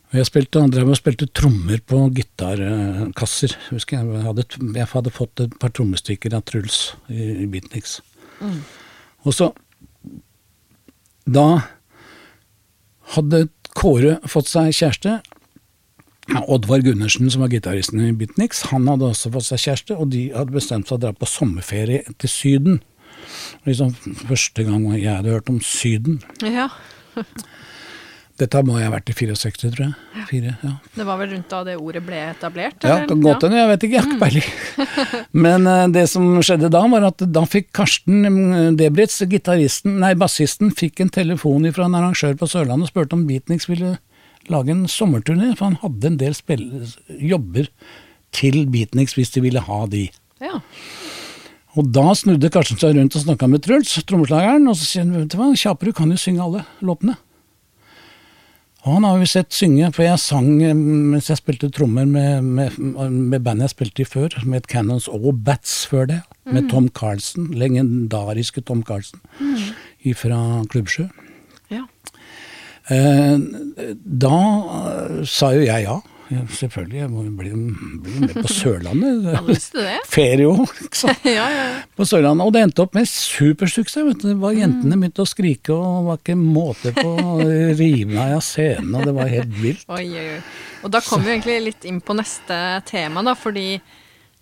[0.09, 3.59] Og jeg spilte, drev og spilte trommer på gitarkasser.
[3.75, 4.45] Husker jeg, jeg hadde,
[4.79, 6.79] jeg hadde fått et par trommestykker av Truls
[7.13, 7.99] i, i Beatniks.
[8.41, 8.63] Mm.
[9.29, 9.51] Og så
[11.29, 11.49] Da
[13.15, 13.47] hadde
[13.79, 15.19] Kåre fått seg kjæreste.
[16.49, 20.27] Oddvar Gundersen, som var gitaristen i Beatniks, han hadde også fått seg kjæreste, og de
[20.35, 22.81] hadde bestemt seg å dra på sommerferie til Syden.
[23.69, 26.23] Liksom Første gang jeg hadde hørt om Syden.
[26.45, 26.69] ja.
[28.39, 30.25] Dette må jeg ha vært i 64, tror jeg.
[30.29, 30.73] Fire, ja.
[30.95, 32.77] Det var vel rundt da det ordet ble etablert?
[32.87, 33.09] Ja, eller?
[33.11, 34.93] kan godt hende, jeg vet ikke, jeg har ikke peiling.
[35.47, 40.13] Men uh, det som skjedde da, var at da fikk Karsten eh, Debritz, gitaristen, nei,
[40.19, 43.97] bassisten, fikk en telefon fra en arrangør på Sørlandet og spurte om Beatniks ville
[44.49, 46.39] lage en sommerturné, for han hadde en del
[47.19, 47.69] jobber
[48.35, 50.07] til Beatniks hvis de ville ha de.
[50.45, 50.63] Ja.
[51.79, 55.17] Og da snudde Karsten seg rundt og snakka med Truls, trommeslageren, og så sier han
[55.19, 57.19] vet du hva, Kjaperud kan jo synge alle låtene.
[58.87, 62.45] Og han har vi sett synge, for jeg sang eh, mens jeg spilte trommer med,
[62.47, 66.87] med, med bandet jeg spilte i før, med Cannons og Bats før det, med Tom
[66.95, 69.21] Carlsen, legendariske Tom Carlsen,
[70.17, 70.39] fra
[70.71, 71.09] Klubbsjø.
[71.75, 71.85] ja.
[72.89, 73.37] Eh,
[74.25, 74.39] da
[75.29, 75.99] sa jo jeg ja.
[76.29, 77.51] Ja, selvfølgelig, jeg må bli,
[78.05, 79.29] bli med på Sørlandet.
[80.15, 81.25] Ferie òg, sant.
[81.25, 81.69] ja, ja.
[81.97, 84.05] På Sørlandet, og det endte opp med supersuksess.
[84.05, 84.29] vet du.
[84.29, 87.39] Det var Jentene begynte å skrike, og det var ikke måte på å
[87.79, 89.89] rive meg av scenen, og det var helt vilt.
[89.89, 90.43] Oi, oi, oi.
[90.85, 93.71] Og da kommer vi egentlig litt inn på neste tema, da, fordi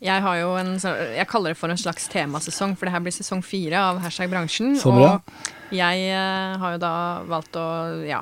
[0.05, 3.15] jeg har jo en Jeg kaller det for en slags temasesong, for det her blir
[3.15, 4.75] sesong fire av Hashtag bransjen.
[4.77, 6.97] Og jeg eh, har jo da
[7.27, 7.69] valgt å
[8.05, 8.21] ja,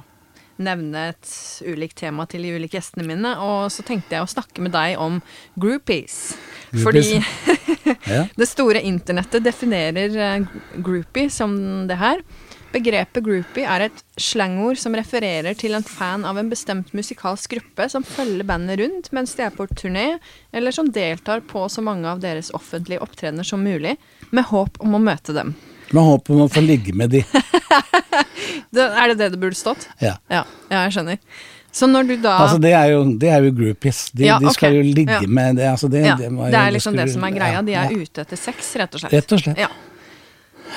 [0.62, 1.30] nevne et
[1.66, 4.98] ulikt tema til de ulike gjestene mine, og så tenkte jeg å snakke med deg
[5.02, 5.20] om
[5.58, 6.34] groupies.
[6.82, 7.18] Fordi
[8.40, 11.54] det store internettet definerer eh, groupie som
[11.88, 12.22] det her.
[12.74, 17.86] Begrepet groupie er et slangord som refererer til en fan av en bestemt musikalsk gruppe
[17.92, 20.16] som følger bandet rundt mens de er på turné,
[20.50, 23.94] eller som deltar på så mange av deres offentlige opptredener som mulig,
[24.34, 25.54] med håp om å møte dem.
[25.92, 27.24] Med håp om å få ligge med de.
[28.74, 29.84] Det, er det det det burde stått?
[30.02, 30.16] Ja.
[30.30, 31.18] Ja, ja jeg skjønner.
[31.74, 34.04] Så når du da Altså, det er jo, det er jo groupies.
[34.14, 35.68] De, Ja, de skal jo ligge med det.
[35.70, 37.62] Altså, det, det, Det er liksom det som er greia.
[37.66, 39.14] De er ute etter sex, rett og slett.
[39.14, 39.62] Rett og slett.
[39.62, 39.70] Ja.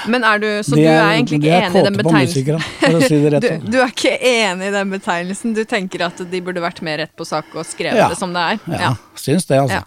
[0.06, 2.66] Men er du Så er, du er egentlig ikke enig i den betegnelsen?
[2.82, 5.56] for å si det rett Du, du er ikke enig i den betegnelsen?
[5.58, 8.44] Du tenker at de burde vært mer rett på sak og skrevet det som det
[8.54, 8.62] er?
[8.84, 9.82] Ja, syns det, altså.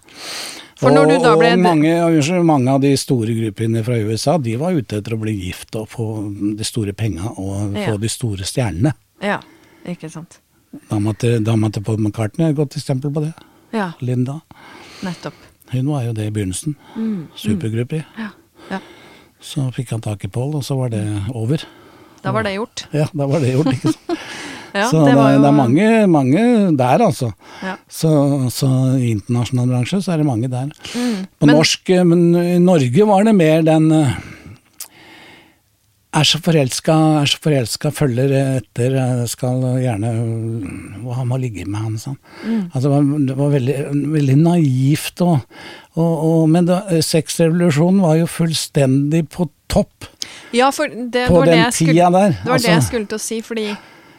[0.81, 4.97] For da ble og mange, mange av de store gruppene fra USA, de var ute
[5.01, 6.07] etter å bli gift og få
[6.57, 7.91] de store penga og Ja.
[7.91, 8.95] få de store stjernene.
[9.23, 9.41] Ja,
[9.85, 10.39] ikke sant.
[10.89, 13.35] Da måtte, da måtte Paul McCartney et godt eksempel på det.
[13.75, 14.41] Ja, Linda.
[15.03, 15.35] nettopp.
[15.71, 16.75] Hun var jo det i begynnelsen.
[17.37, 18.05] Supergruppe.
[18.19, 18.31] Ja.
[18.71, 18.81] ja.
[19.41, 21.63] Så fikk han tak i Paul, og så var det over.
[22.23, 22.87] Da var det gjort.
[22.93, 24.19] Ja, da var det gjort, ikke sant.
[24.75, 26.43] Ja, så det, var jo det er mange, mange
[26.79, 27.33] der, altså.
[27.63, 27.77] Ja.
[27.91, 28.11] Så,
[28.55, 30.69] så i internasjonal bransje så er det mange der.
[31.41, 34.13] På Men- norsk, eh, men i Norge var det mer den eh,
[36.11, 40.11] er så forelska, er så forelska, følger etter, eh, skal gjerne
[41.15, 42.17] han må ligge med han, sånn.
[42.73, 43.77] Altså, det var, det var veldig,
[44.17, 45.39] veldig naivt og,
[45.95, 50.09] og, og Men da, sexrevolusjonen var jo fullstendig på topp
[50.55, 52.35] Ja, det på var det den tida skulle, der.
[52.43, 53.67] det var det jeg Altså, skulle til å si, fordi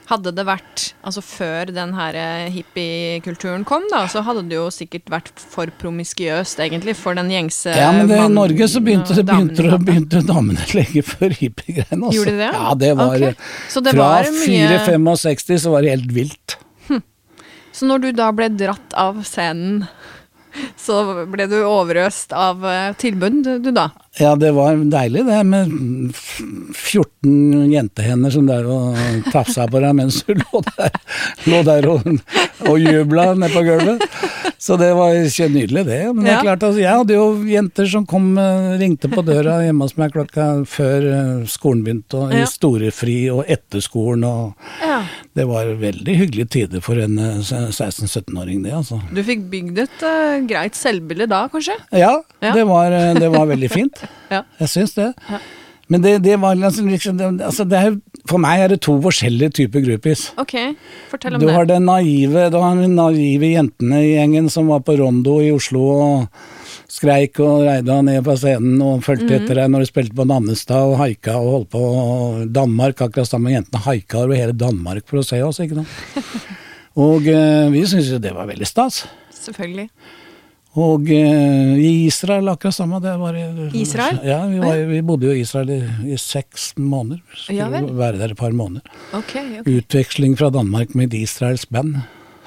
[0.09, 4.67] hadde det vært Altså før den her eh, hippiekulturen kom, da, så hadde det jo
[4.73, 9.15] sikkert vært for promiskuøst, egentlig, for den gjengse ja, men det, i Norge så begynte,
[9.17, 12.01] det begynte, damene, begynte, damene lenge før hippiegreiene.
[12.01, 12.17] Altså.
[12.19, 12.51] Gjorde de det?
[12.53, 13.53] Ja, det var okay.
[13.71, 16.57] Så det Fra var mye 4-65 så var det helt vilt.
[17.71, 19.85] Så når du da ble dratt av scenen,
[20.79, 23.87] så ble du overøst av eh, tilbud, du da?
[24.19, 25.71] Ja, det var deilig det, med
[26.75, 28.97] 14 jentehender som der og
[29.31, 30.97] tafsa på deg mens du lå der,
[31.47, 32.09] lå der og,
[32.67, 34.03] og jubla nede på gulvet.
[34.61, 35.15] Så det var
[35.49, 36.13] nydelig, det.
[36.13, 39.55] Men det er klart, altså, jeg hadde jo jenter som kom, eh, ringte på døra
[39.63, 44.27] hjemme hos meg klokka før eh, skolen begynte, og i storefri og etter skolen.
[44.27, 44.99] og Ja.
[45.33, 48.99] Det var veldig hyggelige tider for en eh, 16-17-åring, det, altså.
[49.09, 51.79] Du fikk bygd et uh, greit selvbilde da, kanskje?
[51.89, 52.53] Ja, Ja.
[52.53, 54.00] Det, var, eh, det var veldig fint.
[54.31, 54.43] Ja.
[54.59, 55.09] Jeg syns det.
[55.29, 55.39] Ja.
[55.91, 57.95] Men det, det var liksom, liksom det, altså det er,
[58.29, 60.21] For meg er det to forskjellige typer groupies.
[60.39, 60.53] Ok,
[61.11, 61.55] fortell om Du det.
[61.55, 61.79] har det.
[61.83, 66.27] naive, du har den naive jentene i gjengen som var på Rondo i Oslo og
[66.91, 69.35] skreik og reida ned på scenen og fulgte Mhm.
[69.41, 71.83] etter deg når du spilte på Nannestad og haika og holdt på.
[72.53, 76.15] Danmark, akkurat sammen med jentene, haika over hele Danmark for å se oss, ikke sant.
[77.01, 79.05] Og eh, vi syntes jo det var veldig stas.
[79.31, 79.89] Selvfølgelig.
[80.79, 82.99] Og eh, i Israel akkurat samme.
[83.03, 84.19] Det var, i- Israel?
[84.23, 85.79] Ja, vi, var, vi bodde jo i Israel i,
[86.13, 87.19] i seks måneder.
[87.35, 87.89] Skulle Ja vel.
[87.97, 88.81] være der et par måneder.
[89.13, 89.77] Okay, okay.
[89.81, 91.97] Utveksling fra Danmark med et Israels band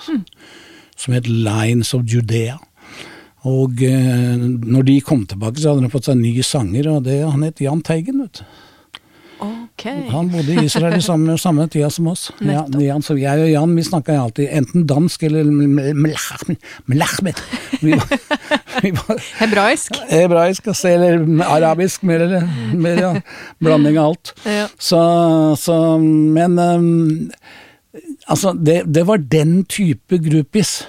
[0.07, 0.25] Hmm.
[0.97, 2.57] som het Lines of Judea.
[3.45, 7.19] Og eh, når de kom tilbake, så hadde de fått seg ny sanger, og det,
[7.29, 8.21] han het Jahn Teigen.
[8.25, 8.45] vet du.
[9.75, 9.87] Ok.
[10.11, 12.29] Han bodde i Israel i samme, samme tida som oss.
[12.47, 15.49] Ja, Jan, så jeg og Jan vi snakka alltid enten dansk eller
[16.87, 17.43] melachmet.
[17.81, 18.15] Vi var,
[18.85, 19.99] vi var Hebraisk?
[20.11, 22.47] hebraisk altså, eller arabisk, mer eller
[22.79, 23.13] mer, ja,
[23.59, 24.35] blanding av alt.
[24.47, 24.69] Ja.
[24.79, 25.01] Så,
[25.59, 27.31] så Men um,
[28.27, 30.85] altså, det, det var den type groupies.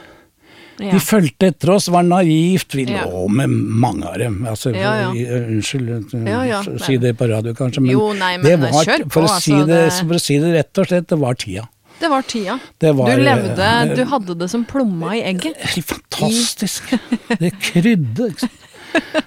[0.80, 0.92] Ja.
[0.92, 2.74] De fulgte etter oss, var naivt.
[2.76, 3.06] Vi Ja.
[3.06, 4.42] lå med mange av dem.
[4.50, 6.64] Altså, Ja, Unnskyld, Ja, ja.
[6.84, 9.30] si det på radio kanskje, men, Jo, nei, men det var, kjør på, for, å
[9.30, 11.68] altså, si det, det- for å si det rett og slett, det var tida.
[12.00, 12.60] Det var tida.
[12.78, 15.56] Det var, du levde, eh, du hadde det som plomma i egget.
[15.94, 16.84] Fantastisk.
[17.40, 18.34] Det krydde.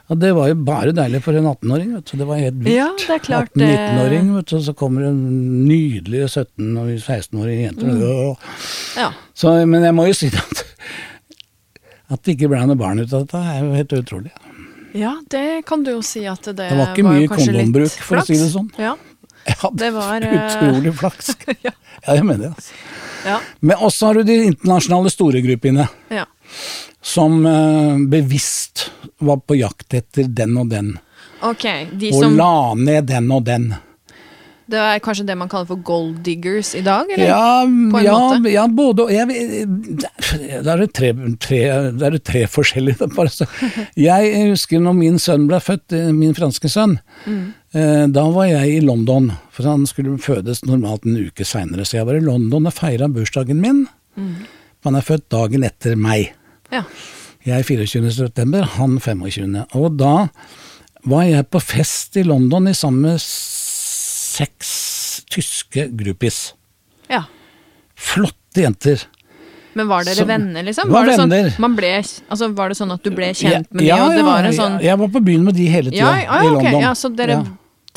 [0.08, 1.94] Og det var jo bare deilig for en 18-åring.
[1.94, 2.16] vet du.
[2.18, 2.74] Det var helt vilt.
[2.76, 6.88] Ja, det er klart det- 18-19-åring, vet du, og så kommer en nydelige 17- og
[7.00, 7.86] 16-årige jenter.
[7.88, 8.36] Mm.
[8.96, 9.10] Ja.
[9.34, 10.64] Så, men jeg må jo si det at
[12.08, 14.30] at det ikke ble noe barn ut av dette, er jo helt utrolig.
[14.96, 18.20] ja, det kan du jo si at det, Det var ikke jo mye kondombruk, for
[18.22, 18.70] å si det sånn.
[18.80, 18.94] Ja,
[19.62, 21.34] hadde Det var, eh, utrolig flaks.
[21.66, 21.72] Ja.
[22.06, 22.54] Ja, jeg mener det.
[22.54, 22.74] Altså.
[23.26, 25.88] ja, Men også har du de internasjonale storegruppene.
[26.14, 26.24] ja.
[27.02, 30.94] som eh, bevisst var på jakt etter den og den,
[31.42, 33.68] Ok, de og som la ned den og den.
[34.68, 37.24] Det er kanskje det man kaller for gold diggers i dag, eller?
[37.30, 38.50] Ja, På en ja, måte.
[38.52, 39.12] ja både og.
[39.12, 41.60] Det er jo tre, tre,
[41.96, 43.08] det er tre forskjellige.
[43.16, 43.46] Bare så.
[43.96, 46.98] Jeg husker når min sønn ble født, eh, min franske sønn.
[47.24, 47.40] Mm.
[47.72, 51.88] eh, Da var jeg i London, for han skulle fødes normalt en uke seinere.
[51.88, 53.86] Så jeg var i London og feira bursdagen min.
[54.20, 54.34] Mm.
[54.84, 56.34] Han er født dagen etter meg.
[56.74, 56.84] Ja.
[57.46, 58.12] Jeg er 24.
[58.12, 59.62] september, han 25.
[59.80, 60.28] Og da
[61.08, 63.22] var jeg på fest i London i sammen med
[64.38, 66.54] seks tyske groupies.
[67.10, 67.24] ja.
[67.98, 69.00] Flotte jenter.
[69.74, 70.90] Men var dere Som- venner, liksom?
[70.90, 71.54] Var det sånn, venner.
[71.58, 74.22] man ble, altså, var det sånn at du ble kjent med ja, de, og det
[74.22, 76.80] ja, sånn jeg, var på byen med de hele tida Ja, ja, i London.
[76.82, 77.44] ja, så dere, Ja.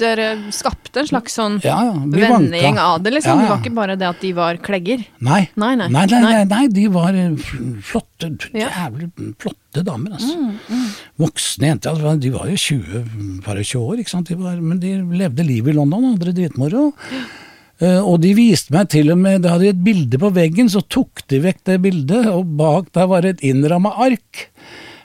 [0.02, 3.40] Dere skapte en slags sånn Ja, ja, vennegjeng av det, liksom?
[3.40, 5.06] Ja, Det var ikke bare det at de var klegger?
[5.24, 5.44] Nei.
[5.56, 5.88] Nei, nei.
[5.94, 6.64] Nei, nei, Nei.
[6.74, 7.36] de var eh,
[7.88, 9.12] flotte, jævlig
[9.42, 10.36] flotte damer, altså.
[10.36, 10.90] Mm,
[11.22, 11.94] Voksne jenter.
[11.96, 13.06] Altså, de var jo 20,
[13.46, 14.32] bare 20 år, ikke sant.
[14.34, 16.90] De var, men de levde livet i London, og hadde det dritmoro.
[17.82, 20.84] Eh, og de viste meg til og med, det hadde et bilde på veggen, så
[20.86, 24.51] tok de vekk det bildet, og bak der var et innramma ark.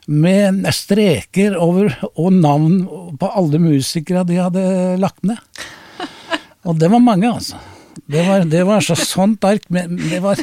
[0.07, 2.83] Med streker over og navn
[3.19, 4.67] på alle musikere de hadde
[5.03, 5.41] lagt ned.
[6.67, 7.59] Og det var mange, altså.
[8.07, 10.39] Det var, det var så sånt ark, men det var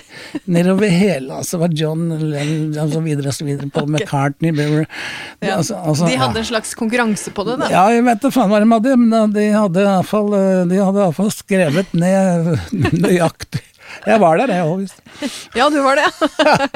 [0.50, 4.88] nedover hele altså var John Lennon og så videre og så videre, på McCartney Beaver.
[5.40, 5.60] Ja.
[5.60, 7.70] Altså, altså, De hadde en slags konkurranse på det, da.
[7.72, 10.34] Ja, jeg vet da faen hva de hadde, men de hadde iallfall
[11.20, 12.56] fall skrevet ned
[13.06, 13.64] nøyaktig
[14.08, 15.00] Jeg var der, jeg òg, visst.
[15.60, 16.08] Ja, du var det.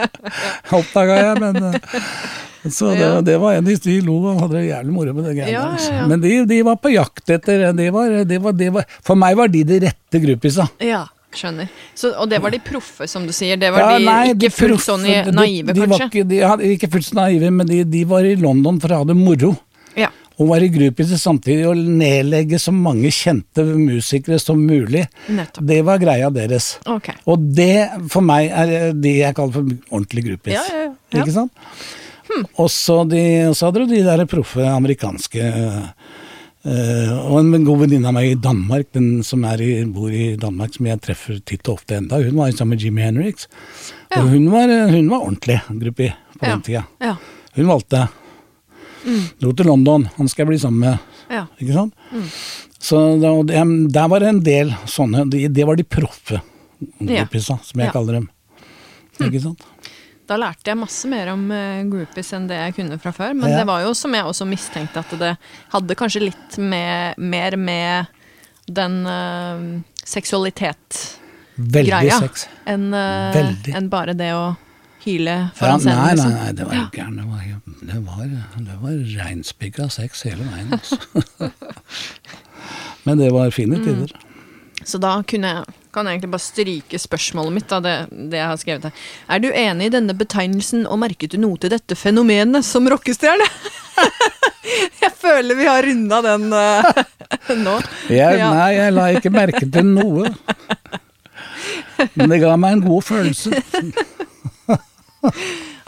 [0.78, 1.98] Oppdaga jeg, men eh,
[2.70, 3.22] Så det, Ja.
[3.22, 5.66] det var en de de lo og hadde det jævlig moro med det greiene Ja,
[5.78, 6.08] ja, ja.
[6.10, 9.38] Men de, de var på jakt etter de var, de var, de var, For meg
[9.40, 10.68] var de de rette gruppisa.
[10.84, 11.70] Ja, skjønner.
[11.96, 13.60] Så, og det var de proffe, som du sier.
[13.62, 16.10] Det var Ja, de nei, ikke fullt proffe, sånn naive, kanskje?
[16.10, 19.02] Ikke, de hadde ikke fullt så naive, men de, de var i London for å
[19.04, 19.56] ha det moro.
[20.38, 25.08] Var i groupies samtidig og nedlegge så mange kjente musikere som mulig.
[25.34, 25.66] Nettopp.
[25.66, 26.76] Det var greia deres.
[26.86, 27.16] Okay.
[27.26, 30.54] Og det for meg er det jeg kaller for ordentlige groupies.
[30.60, 31.24] Ja, ja, ja.
[31.24, 31.52] Ikke sant?
[32.60, 35.50] Og så hadde du de der proffe amerikanske
[36.68, 40.34] Uh, Og en god venninne av meg i Danmark, den som er i, bor i
[40.42, 43.48] Danmark, som jeg treffer titt og ofte enda, hun var sammen med Jimmy Henriks.
[44.12, 44.20] Ja.
[44.20, 46.50] Og hun var, hun var ordentlig gruppi på Ja.
[46.50, 46.84] den tida.
[47.00, 47.14] Ja.
[47.56, 48.02] Hun valgte.
[49.42, 50.96] Dro til London, han skal jeg bli sammen med.
[51.32, 51.44] ja.
[51.60, 51.94] Ikke sant?
[52.80, 53.56] Så da, og det,
[53.94, 56.42] der var det en del sånne Det, Det var de proffe
[57.00, 58.28] groupiesa, som jeg kaller dem.
[59.26, 59.62] Ikke sant?
[60.28, 63.34] Da lærte jeg masse mer om uh, groupies enn det jeg kunne fra før.
[63.38, 65.38] Men det var jo som jeg også mistenkte, at det
[65.72, 68.06] hadde kanskje litt med, mer med
[68.68, 72.20] den uh, seksualitet-greia
[72.68, 74.56] enn uh, en enn bare det å
[75.08, 76.04] hyle Ja, foran nei, scenen.
[76.04, 76.36] nei, Liksom.
[76.38, 77.18] nei, det var jo gærent.
[77.18, 77.42] Det var,
[77.88, 80.98] det var, det var reinspikka sex hele veien, altså.
[83.08, 84.12] Men det var fine tider.
[84.88, 87.94] Så da kunne jeg, kan jeg egentlig bare stryke spørsmålet mitt, da, det,
[88.32, 89.06] det jeg har skrevet her.
[89.36, 93.48] Er du enig i denne betegnelsen, og merket du noe til dette fenomenet som rockestjerne?
[95.04, 96.92] jeg føler vi har runda den uh,
[97.66, 97.78] nå.
[98.12, 98.52] Jeg, Ja.
[98.54, 100.32] Nei, jeg la ikke merke til noe.
[102.16, 103.64] Men det ga meg en god følelse.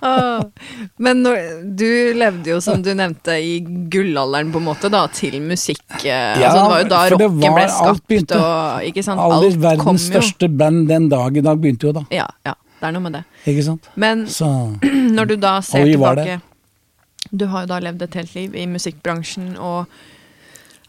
[0.02, 0.40] Ah,
[1.04, 1.40] Men når,
[1.76, 3.58] du levde jo, som du nevnte, i
[3.92, 5.82] gullalderen, på en måte, da, til musikk.
[6.06, 8.40] eh, Ja, altså, det var jo da rocken ble var- alt skapt, begynte.
[8.40, 9.20] og ikke sant.
[9.20, 12.06] Alle Alt kom verdens største band den dag i dag begynte jo da.
[12.16, 13.24] Ja, ja, det er noe med det.
[13.46, 13.90] Ikke sant?
[13.96, 14.48] Men Så
[15.18, 16.42] når du da ser tilbake tilbake
[17.36, 19.86] Du har jo da levd et helt liv i musikkbransjen, og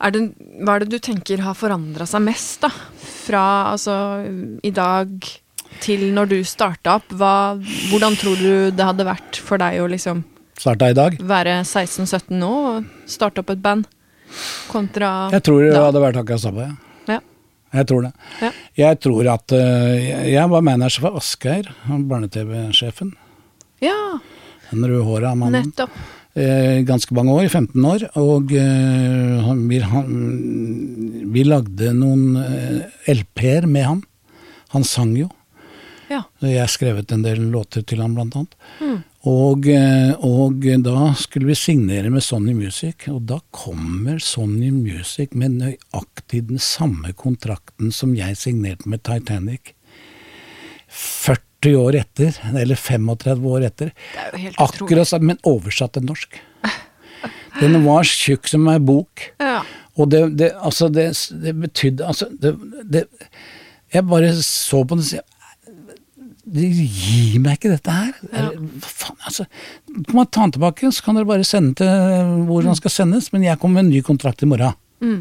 [0.01, 0.23] er det,
[0.65, 2.71] hva er det du tenker har forandra seg mest, da?
[3.27, 3.43] Fra
[3.75, 3.93] altså
[4.63, 5.11] i dag
[5.81, 7.09] til når du starta opp.
[7.17, 7.33] Hva,
[7.91, 10.25] hvordan tror du det hadde vært for deg å liksom
[10.61, 11.17] starta i dag.
[11.25, 13.87] være 16-17 nå og starte opp et band,
[14.71, 15.87] kontra Jeg tror det da?
[15.89, 16.67] hadde vært akkurat samme.
[17.09, 17.19] Ja.
[17.73, 18.13] Jeg tror det.
[18.43, 18.51] Ja.
[18.77, 23.13] Jeg tror at øh, jeg- var manager for Asgeir, barne-TV-sjefen.
[23.81, 24.19] ja,
[24.71, 25.65] Den rødhåra mannen.
[25.73, 25.91] nettopp.
[26.37, 33.15] eh, ganske mange år, 15 år, og eh, han, vi, han, vi lagde noen eh,
[33.15, 34.03] LP-er med han.
[34.75, 35.29] Han sang jo.
[36.11, 36.25] Ja.
[36.43, 38.57] Jeg har skrevet en del låter til han, blant annet.
[38.81, 38.97] Mm.
[39.31, 45.37] Og, eh, og da skulle vi signere med Sony Music, og da kommer Sony Music
[45.39, 49.75] med nøyaktig den samme kontrakten som jeg signerte med Titanic.
[50.91, 53.93] 40 år etter, eller 35 år etter.
[53.95, 54.63] Det er jo helt.
[54.67, 56.41] Akkurat sånn, men oversatt til norsk.
[57.61, 59.29] Den var tjukk som ei bok.
[59.43, 59.61] Ja.
[60.01, 61.11] Og det, det, altså det,
[61.43, 62.55] det betydde Altså, det,
[62.89, 63.03] det
[63.93, 65.21] Jeg bare så på den og sa
[66.51, 68.13] De gir meg ikke dette her.
[68.33, 69.45] Eller, Hva faen, altså.
[70.09, 73.29] Kan man ta den tilbake, så kan dere bare sende til hvor den skal sendes,
[73.33, 74.75] men jeg kommer med en ny kontrakt i morgen.
[75.01, 75.21] Mm.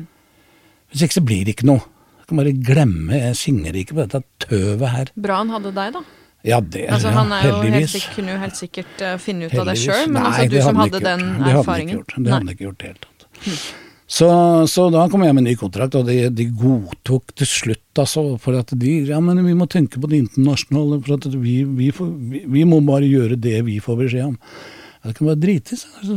[0.90, 1.84] Hvis ikke så blir det ikke noe.
[2.22, 5.12] Jeg kan bare glemme, jeg signer ikke på dette tøvet her.
[5.18, 6.02] Bra han hadde deg, da.
[6.48, 7.94] Ja, det Altså, ja, han er jo helt, heldigvis.
[7.98, 9.86] sikk- kunne jo helt sikkert eh, finne ut av det Heldigvis.
[9.86, 11.36] sjøl, men altså du som hadde, hadde den gjort.
[11.36, 11.90] Det hadde han erfaringen.
[11.90, 12.14] ikke gjort.
[12.16, 13.89] Det hadde han ikke gjort i det hele tatt.
[14.10, 14.26] Så,
[14.66, 18.24] så da kom jeg med en ny kontrakt, og de, de godtok til slutt, altså,
[18.42, 21.92] for at de Ja, men vi må tenke på det internasjonale, for at vi, vi,
[21.94, 24.38] får, vi, vi må bare gjøre det vi får beskjed om.
[25.00, 25.90] Ja, Det kan bare drite i seg.
[26.02, 26.16] Altså,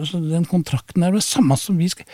[0.00, 2.06] altså, den kontrakten er det samme som vi skal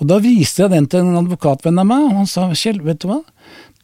[0.00, 3.00] Og da viste jeg den til en advokatvenn av meg, og han sa Kjell, vet
[3.04, 3.20] du hva?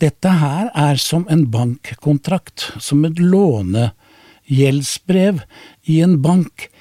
[0.00, 5.40] Dette her er som en bankkontrakt, som et lånegjeldsbrev
[5.92, 6.72] i en bank.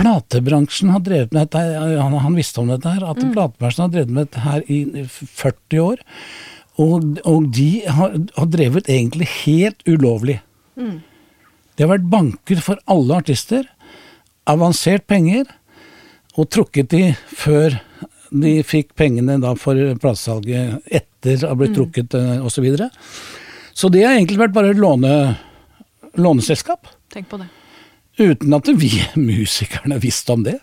[0.00, 1.60] Platebransjen har drevet med dette,
[2.00, 5.82] han, han visste om dette her, at platebransjen har drevet med dette her i 40
[5.84, 6.04] år.
[6.80, 10.38] Og, og de har, har drevet egentlig helt ulovlig.
[11.76, 13.68] Det har vært banker for alle artister,
[14.48, 15.48] avansert penger,
[16.38, 17.04] og trukket de
[17.36, 17.76] før
[18.30, 22.54] de fikk pengene da for platesalget etter å ha blitt trukket eh, osv.
[22.54, 22.90] Så, videre.
[23.74, 25.14] så det har egentlig vært bare låne,
[26.14, 26.86] låneselskap.
[27.10, 27.50] Tenk på det.
[28.20, 30.58] Uten at vi musikerne visste om det.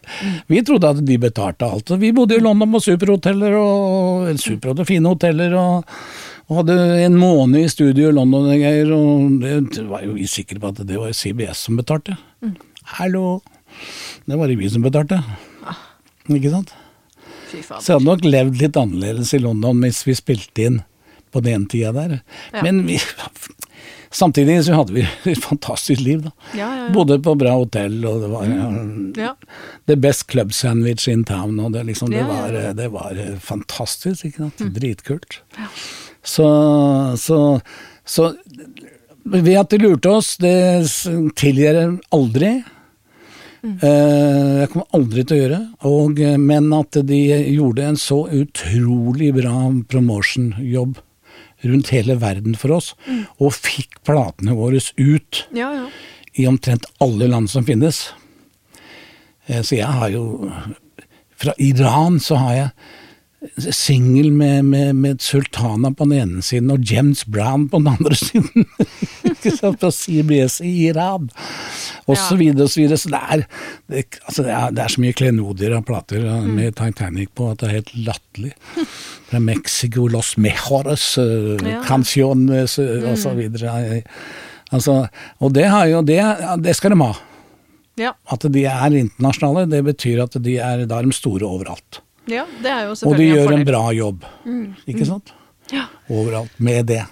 [0.48, 1.90] Vi trodde at de betalte alt.
[1.98, 5.58] Vi bodde i London på superhoteller og superhoteller, fine hoteller.
[5.58, 5.98] og,
[6.48, 8.94] og hadde en måned i studio i London og greier.
[8.94, 12.18] Og det var jo vi sikre på at det var CBS som betalte.
[12.98, 13.40] Hallo!
[14.28, 15.20] Det var det vi som betalte.
[16.28, 16.76] Ikke sant?
[17.50, 20.82] Så jeg hadde nok levd litt annerledes i London hvis vi spilte inn
[21.32, 22.20] på den tida der.
[22.54, 22.64] Ja.
[22.66, 23.00] Men vi,
[24.12, 26.32] samtidig så hadde vi et fantastisk liv, da.
[26.54, 26.92] Ja, ja, ja.
[26.96, 28.70] Bodde på bra hotell, og det var ja,
[29.18, 29.34] Ja.
[29.88, 34.26] the best club sandwich in town, og det, liksom, det, var, det var eh, fantastisk,
[34.30, 34.60] ikke sant.
[34.64, 34.74] Mm.
[34.80, 35.40] Dritkult.
[36.24, 36.48] Så,
[37.18, 37.42] så,
[38.06, 38.34] så
[39.28, 40.56] ved at de lurte oss, det
[41.40, 41.80] tilgir
[42.16, 42.58] aldri.
[43.64, 43.74] Mm.
[43.82, 47.18] Eh, Jeg kommer aldri til å gjøre, og, eh, men at de
[47.56, 49.56] gjorde en så utrolig bra
[49.92, 51.00] promotion-jobb
[51.64, 53.26] rundt hele verden for oss, Mm.
[53.40, 55.88] og fikk platene våre ut ja, ja.
[56.36, 58.12] i omtrent alle land som finnes.
[59.48, 60.52] Eh, Så jeg har jo
[61.38, 62.70] Fra Iran så har jeg
[63.72, 68.16] singel med, med, med Sultana på den ene siden og James Brown på den andre
[68.28, 68.66] siden.
[69.30, 71.28] Ikke sant, På CBS i Iran.
[72.10, 72.98] Og så videre og så videre.
[72.98, 73.44] Så det er,
[73.94, 76.56] det, altså det er, det er så mye klenodier av plater eh, Mm.
[76.58, 78.52] med Titanic på at det er helt latterlig.
[79.30, 81.82] Fra Mexico, Los Mejores, Ja.
[81.86, 84.02] Canciones uh, og så videre.
[84.72, 84.98] Altså,
[85.40, 86.20] og det, har jo, det,
[86.64, 87.14] det skal de ha.
[87.98, 88.12] Ja.
[88.34, 92.02] At de er internasjonale, det betyr at de er, da er de store overalt.
[92.28, 93.60] Ja, det er jo Og de gjør en.
[93.62, 93.66] Mm.
[93.66, 94.26] bra jobb,
[94.88, 95.34] ikke sant?
[95.72, 95.86] Ja.
[96.10, 97.06] Overalt med det.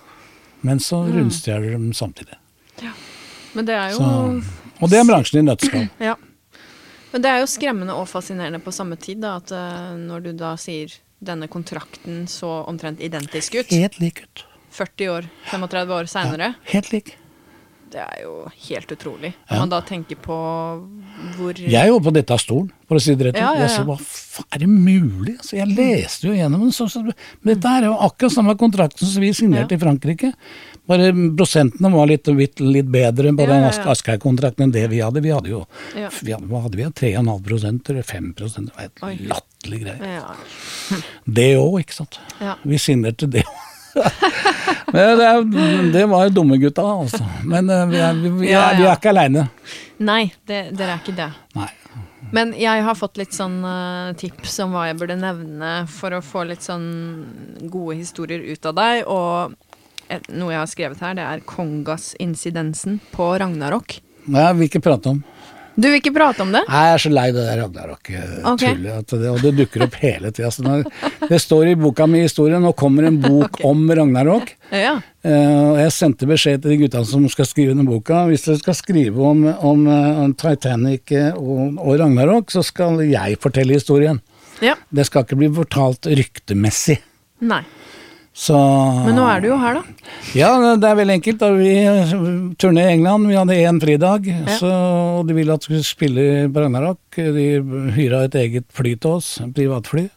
[0.61, 1.11] Men så Mm.
[1.17, 2.35] rundstjeler de samtidig.
[2.81, 2.91] Ja.
[3.53, 4.43] Men det er jo Så,
[4.81, 5.89] og det er bransjen i nøtteskall.
[5.99, 6.15] Ja.
[7.11, 10.31] Men det er jo skremmende og fascinerende på samme tid, da, at eh, når du
[10.33, 10.91] da sier
[11.23, 14.43] denne kontrakten så omtrent identisk ut, Helt lik ut.
[14.75, 17.13] 40 år, 35 år seinere, Helt lik.
[17.95, 18.33] Det er jo
[18.67, 19.29] helt utrolig.
[19.47, 19.59] Når Ja.
[19.63, 20.35] man da tenker på
[21.37, 23.41] hvor Jeg var på dette av stolen, for å si det rett ut.
[23.41, 23.83] Ja, ja, Jeg ja.
[23.87, 25.37] hva er det mulig?
[25.39, 26.71] Altså, jeg leste jo gjennom den.
[26.75, 26.87] Så,
[27.45, 30.33] dette er jo akkurat samme kontrakten som vi signerte i Frankrike.
[30.85, 31.07] Bare
[31.39, 35.21] prosentene var litt, litt, litt bedre på den Aschehoug-kontrakten enn det vi hadde.
[35.23, 35.65] Vi hadde jo
[35.95, 36.09] Ja.
[36.21, 36.83] vi hadde, hva hadde vi?
[36.91, 38.69] 3,5 prosent eller 5 prosent?
[38.75, 39.15] Det var Oi.
[39.15, 40.19] helt latterlig greie.
[40.19, 40.35] ja.
[41.25, 42.19] Det òg, ikke sant.
[42.65, 43.55] Vi signerte det òg.
[44.95, 47.23] Det, det var dumme gutta, altså.
[47.43, 49.47] Men eh, vi er, vi, vi, er, vi er ikke aleine.
[50.05, 51.31] Nei, det, dere er ikke det.
[51.57, 51.71] Nei.
[52.35, 56.23] Men jeg har fått litt sånn eh, tips om hva jeg burde nevne for å
[56.25, 56.87] få litt sånn
[57.69, 59.03] gode historier ut av deg.
[59.05, 59.53] Og
[60.09, 63.99] et, noe jeg har skrevet her, det er Kongas-incidensen på Ragnarok.
[64.25, 65.21] Nei, jeg vil ikke prate om.
[65.75, 66.61] Du vil ikke prate om det?
[66.69, 68.45] Nei, jeg er så lei det der Ragnarok-tullet.
[68.53, 68.75] Okay.
[68.95, 70.47] at det- Og det dukker opp hele tida.
[70.47, 73.65] Altså det står i boka mi historien, nå kommer en bok okay.
[73.67, 74.53] om Ragnarok.
[74.71, 74.93] Ja.
[75.25, 78.23] Uh, jeg sendte beskjed til de gutta som skal skrive denne boka.
[78.29, 83.01] Hvis dere skal skrive om, om, eh, om Titanic eh, og, og Ragnarok, så skal
[83.03, 84.21] jeg fortelle historien.
[84.61, 84.75] ja.
[84.95, 86.99] Det skal ikke bli fortalt ryktemessig.
[87.41, 87.63] Nei.
[88.35, 88.55] Så
[89.05, 90.09] Men nå er du jo her, da.
[90.35, 91.37] Ja, det er veldig enkelt.
[91.39, 91.69] Da vi
[92.59, 94.57] turné i England, vi hadde én fridag, Ja.
[94.59, 94.71] så,
[95.21, 96.99] og de ville at vi skulle spille Brannarok.
[97.15, 97.45] De
[97.95, 100.09] hyra et eget fly til oss, en privatfly.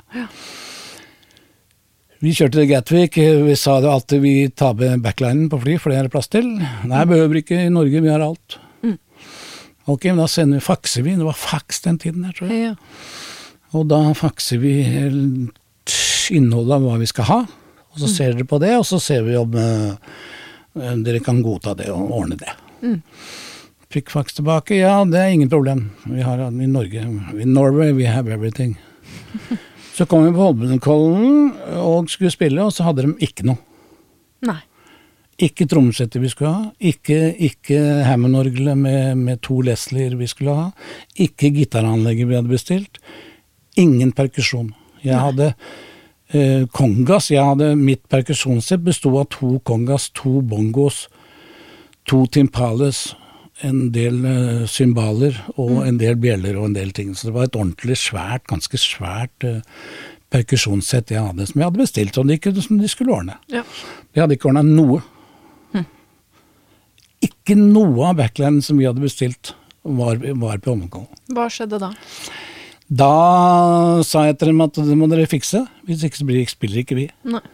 [2.18, 3.14] Vi kjørte til Gatwick,
[3.46, 6.26] vi sa det alltid vi tar med backlinen på fly, for det er det plass
[6.32, 6.48] til.
[6.90, 8.56] Nei, behøver ikke i Norge, vi har alt.
[8.82, 8.96] Mm.
[9.86, 12.72] Ok, men da sender vi, fakser vi, det var faks den tiden her, tror jeg.
[12.72, 12.74] Ja.
[13.78, 15.14] Og da fakser vi eh,
[16.34, 17.38] innholdet av hva vi skal ha,
[17.93, 20.16] og så ser dere på det, og så ser vi om eh,
[21.05, 22.53] dere kan godta det og ordne det.
[22.82, 23.01] Mm.
[23.89, 25.89] Fikk faks tilbake, ja det er ingen problem.
[26.05, 27.07] Vi har i Norge.
[27.32, 28.76] I Norway we have everything.
[29.99, 31.49] Så kom vi på Holmenkollen
[31.82, 33.59] og skulle spille, og så hadde de ikke noe.
[34.47, 34.61] Nei.
[35.43, 40.68] Ikke trommesetter vi skulle ha, ikke, ikke Hammond-orgelet med, med to Leslier vi skulle ha,
[41.18, 43.03] ikke gitaranlegget vi hadde bestilt,
[43.74, 44.70] ingen perkusjon.
[45.03, 45.51] Jeg hadde
[46.34, 51.06] eh, kongas, jeg hadde mitt perkusjonssett besto av to kongas, to bongos,
[52.08, 53.12] to timpales,
[53.66, 57.14] en del eh, cymbaler og en del bjeller og en del ting.
[57.16, 59.60] Så det var et ordentlig svært, ganske svært eh,
[60.32, 63.38] perkusjonssett jeg hadde, som jeg hadde bestilt, som de, ikke, som de skulle ordne.
[63.52, 63.64] Ja.
[64.12, 65.02] De hadde ikke ordna noe.
[67.24, 71.08] Ikke noe av backlinen som vi hadde bestilt, var, var på Holmenkollen.
[71.34, 71.88] Hva skjedde da?
[72.89, 76.97] Da sa jeg til dem at det må dere fikse, hvis ikke så spiller ikke
[76.97, 77.09] vi.
[77.28, 77.45] Nei.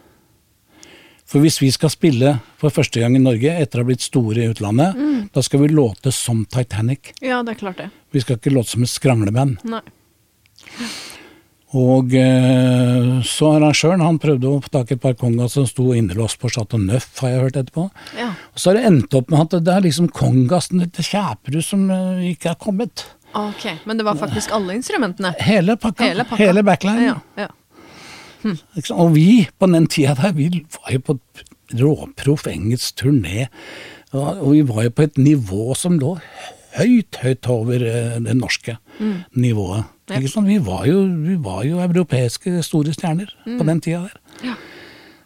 [1.25, 4.45] For hvis vi skal spille for første gang i Norge etter å ha blitt store
[4.45, 4.95] i utlandet,
[5.33, 7.15] da skal vi låte som Titanic.
[7.19, 7.89] Ja, det er klart det.
[8.13, 9.65] Vi skal ikke låte som et skrangleband.
[9.67, 9.81] Nei.
[11.75, 16.51] Og eh, så arrangøren han prøvde å i et par kongas som sto innelåst på
[16.53, 17.89] Chateau Neuf, har jeg hørt etterpå.
[18.15, 18.29] Ja.
[18.53, 21.89] Og så har det endt opp med at det er liksom kongasen til Kjæperud som
[21.91, 23.09] eh, ikke er kommet.
[23.35, 25.33] Ok, Men det var faktisk alle instrumentene?
[25.43, 26.03] Hele pakka.
[26.07, 26.63] Hele Hele, pakka.
[26.71, 27.05] backline.
[27.09, 27.47] Ja, ja.
[28.45, 28.57] Hm.
[28.93, 31.15] Og vi, på den tida der, vi var jo på
[31.75, 33.47] råproff engelsk turné.
[34.13, 36.13] Og, vi var jo på et nivå som lå
[36.77, 38.77] høyt, høyt over eh, det norske
[39.35, 39.83] nivået.
[39.83, 39.91] Mm.
[40.11, 40.19] Ja.
[40.19, 40.47] Ikke sant?
[40.47, 44.19] Vi, var jo, vi var jo europeiske store stjerner på den tida der.
[44.51, 44.55] Ja.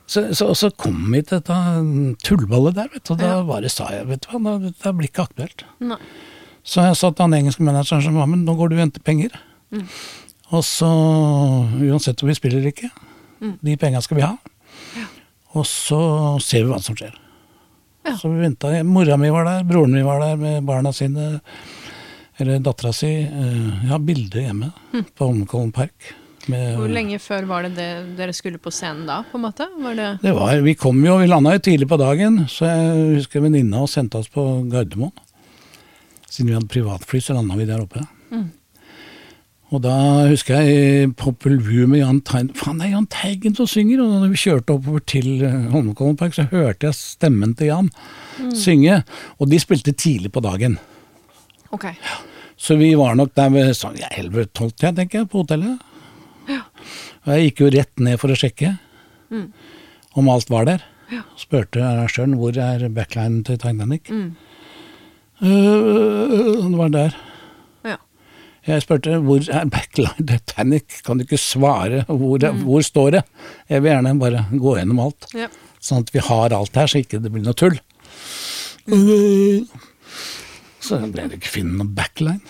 [0.09, 1.57] Så, så, så kom vi til dette
[2.25, 3.43] tullballet der, vet du, og da Ja.
[3.45, 5.65] bare sa jeg vet du hva, det blir ikke aktuelt.
[5.83, 5.99] Nei.
[6.69, 9.01] Så jeg sa til han engelske manageren som var men nå går du og henter
[9.05, 9.33] penger.
[10.49, 12.89] Og så, uansett om vi spiller eller ikke,
[13.65, 14.35] de penga skal vi ha.
[15.57, 15.99] Og så
[16.45, 17.15] ser vi hva som skjer.
[18.05, 18.13] Ja.
[18.17, 18.71] Så vi venta.
[18.85, 21.39] Mora mi var der, broren min var der med barna sine.
[22.39, 23.09] Eller dattera si.
[23.27, 26.13] Eh, Jeg har bilde hjemme på Holmenkollen park.
[26.49, 29.67] Med, Hvor lenge før var det, det dere skulle på scenen da, på en måte?
[29.83, 33.17] Var det Det var, vi kom jo, vi landa jo tidlig på dagen, så jeg
[33.19, 35.11] husker venninna og sendte oss på Gardermoen.
[36.29, 38.05] Siden vi hadde privatfly, så landa vi der oppe.
[39.69, 43.67] Og da husker jeg Popple View med Jahn Teigen Faen, det er Jahn Teigen som
[43.69, 44.01] synger!
[44.01, 47.91] Og da vi kjørte oppover til eh, Holmenkollen park, så hørte jeg stemmen til Jan
[48.57, 49.03] synge.
[49.37, 50.79] Og de spilte tidlig på dagen.
[51.75, 51.85] Ok.
[52.57, 55.85] Så vi var nok der ved sånn ja, 11-12, tenker jeg, på hotellet.
[56.49, 56.63] Ja.
[57.27, 58.73] Og jeg gikk jo rett ned for å sjekke
[60.17, 60.85] om alt var der.
[61.13, 61.21] Ja.
[61.37, 64.09] Spurte arrangøren hvor er backlinen til Titanic.
[64.09, 64.31] Øh,
[65.39, 67.15] det var der.
[67.87, 67.97] Ja.
[68.67, 73.23] Jeg spurte hvor er backline Titanic, kan du ikke svare, hvor, hvor står det?
[73.71, 75.47] Jeg vil gjerne bare gå gjennom alt, ja.
[75.83, 77.79] sånn at vi har alt her, så ikke det blir noe tull.
[78.89, 79.67] Mm.
[80.83, 82.41] Så ble det ikke funnet noe backline.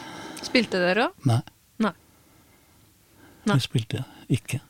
[0.45, 1.27] Spilte dere òg?
[1.29, 1.41] Nei,
[1.83, 1.93] Nei.
[3.49, 3.59] Nei.
[3.63, 4.61] spilte ikke.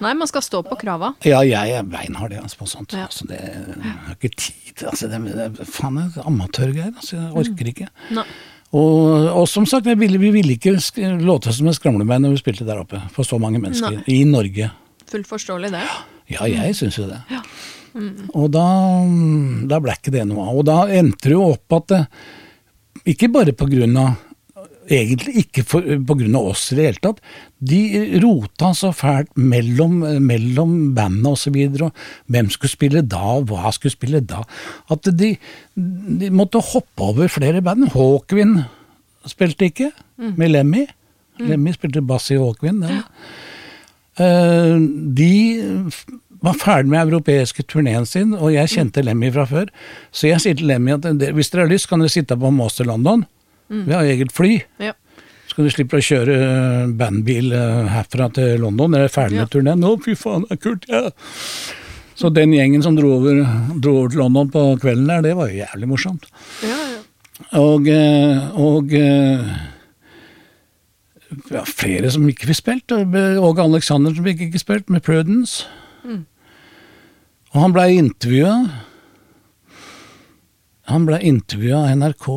[0.00, 1.12] Nei, man skal stå på krava.
[1.28, 2.94] Ja, jeg er beinhard altså, på sånt.
[2.96, 3.04] Ja.
[3.10, 6.94] Altså, det, jeg har ikke tid altså, det, det, Faen, det er amatørgreier.
[6.94, 7.88] Altså, jeg orker ikke.
[8.16, 8.24] Nei.
[8.70, 10.76] Og, og som sagt, jeg ville, vi ville ikke
[11.20, 13.98] låte som en skramlebein når vi spilte der oppe, for så mange mennesker.
[13.98, 14.14] Nei.
[14.14, 14.70] I Norge.
[15.10, 15.82] Fullt forståelig, det.
[16.30, 17.18] Ja, jeg syns jo det.
[18.38, 18.66] Og da,
[19.68, 20.60] da ble ikke det noe av.
[20.62, 22.02] Og da endte det jo opp at det,
[23.10, 24.14] ikke bare på grunn av
[24.88, 27.20] Egentlig ikke for, på grunn av oss i det hele tatt.
[27.60, 27.80] De
[28.22, 31.58] rota så fælt mellom, mellom bandene osv.
[31.84, 31.90] Og
[32.32, 34.40] hvem skulle spille da, og hva skulle spille da.
[34.90, 35.34] At de,
[35.76, 37.90] de måtte hoppe over flere band.
[37.94, 38.62] Hawkwind
[39.28, 40.86] spilte ikke, med Lemmy.
[41.40, 42.84] Lemmy spilte bass i Hawkwind.
[42.88, 43.04] Ja.
[44.20, 44.76] Eh,
[45.16, 45.32] de
[46.40, 49.68] var ferdig med europeiske turneen sin, og jeg kjente Lemmy fra før.
[50.12, 51.06] Så jeg sier til Lemmy at
[51.36, 53.26] hvis dere har lyst, kan dere sitte på Master London.
[53.70, 54.56] Vi har eget fly.
[54.82, 54.92] Ja.
[55.46, 58.92] Så kan du slippe å kjøre eh, bandbil eh, herfra til London.
[58.94, 59.50] Dere er ferdig med Ja.
[59.54, 59.84] turneen.
[59.86, 61.04] Å, fy faen, det er kult, ja.
[62.20, 63.40] Så den gjengen som dro over,
[63.80, 66.26] dro over til London på kvelden der, det var jo jævlig morsomt.
[66.66, 67.00] Ja, ja.
[67.62, 68.92] Og, eh, og
[71.50, 72.92] ja, flere som ikke fikk spilt.
[72.92, 75.64] Åge Alexander som fikk ikke spilt, med Prudence.
[77.50, 78.54] Og han blei intervjua.
[80.90, 82.28] Han blei intervjua av NRK,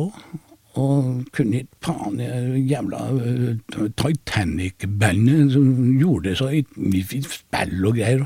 [0.80, 2.18] og kunne ikke faen
[2.66, 5.68] jævla eh, Titanic-bandet som
[6.00, 8.24] gjorde så mye spill og greier.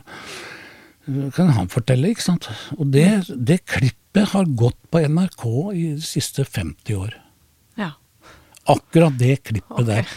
[1.09, 2.51] Det kan han fortelle, ikke sant.
[2.77, 7.17] Og det, det klippet har gått på NRK i de siste 50 år.
[7.81, 7.95] ja.
[8.69, 9.87] Akkurat det klippet okay.
[9.89, 10.11] der.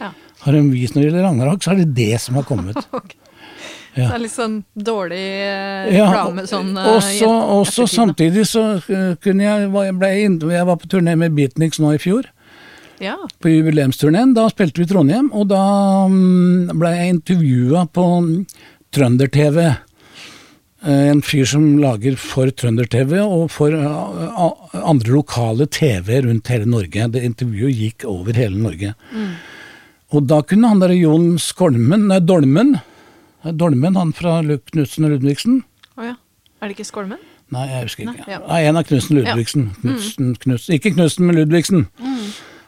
[0.00, 0.10] Ja.
[0.42, 2.82] Har de vist når det gjelder Ragnarok, så er det det som har kommet.
[2.98, 3.14] Ok.
[3.96, 4.10] Ja.
[4.10, 7.28] Det er litt sånn dårlig eh, Ja, reklame sånn eh, også,
[7.62, 10.10] også samtidig så eh, kunne jeg jeg, ble,
[10.52, 12.28] jeg var på turné med Beatniks nå i fjor,
[13.00, 13.16] Ja.
[13.40, 14.34] på jubileumsturneen.
[14.36, 15.62] Da spilte vi i Trondheim, og da
[16.12, 18.32] mm, ble jeg intervjua på mm,
[18.96, 19.60] Trønder-TV.
[20.86, 27.08] En fyr som lager for Trønder-TV og for andre lokale TV rundt hele Norge.
[27.16, 28.92] Det intervjuet gikk over hele Norge.
[30.14, 32.76] Og da kunne han derre Jon Skolmen, nei, Dolmen
[33.52, 35.62] Dolmen, han fra Knutsen og Ludvigsen.
[35.96, 36.16] Å ja.
[36.60, 37.20] Er det ikke Skolmen?
[37.54, 38.24] Nei, jeg husker ikke.
[38.24, 38.42] Nei, ja.
[38.42, 39.66] Nei, en av Knutsen Ludvigsen.
[39.82, 40.74] Knutsen, Knutsen.
[40.74, 41.86] Ikke Knutsen, men Ludvigsen.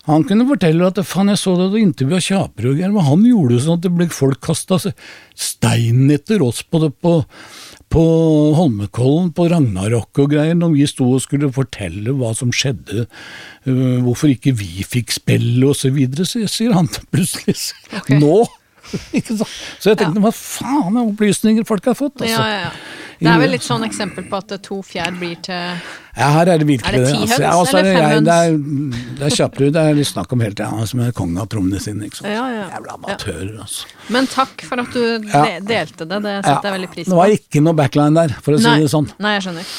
[0.08, 3.76] Han kunne fortelle at faen, jeg så det du intervjua Kjaperud, men han gjorde sånn
[3.76, 7.18] at det ble folk kasta stein etter oss på, det, på,
[7.92, 8.04] på
[8.56, 13.04] Holmenkollen, på Ragnarok og greier, når vi sto og skulle fortelle hva som skjedde,
[13.68, 17.58] øh, hvorfor ikke vi fikk spille og så videre, så sier han plutselig
[17.90, 18.16] okay.
[18.16, 18.46] nå!
[19.82, 22.22] Så jeg tenkte hva faen er opplysninger folk har fått?
[22.22, 22.34] Altså.
[22.34, 23.06] Ja, ja, ja.
[23.18, 25.58] Det er vel litt sånn eksempel på at to fjær blir til
[26.14, 27.34] Ja, her er det virkelig Er det ti altså.
[27.34, 28.28] høns Ja, og så er eller fem høns?
[28.28, 28.52] Det er,
[29.18, 32.06] det er det er litt snakk om hele tida, som er kongen av trommene sine.
[32.06, 32.30] Ikke sant?
[32.30, 32.66] Ja, ja.
[32.76, 33.90] Jævla amatører, altså.
[34.14, 37.10] Men takk for at du de delte det, det setter jeg veldig pris på.
[37.10, 39.10] det var ikke noe backline der, for å si det sånn.
[39.18, 39.74] nei, jeg skjønner.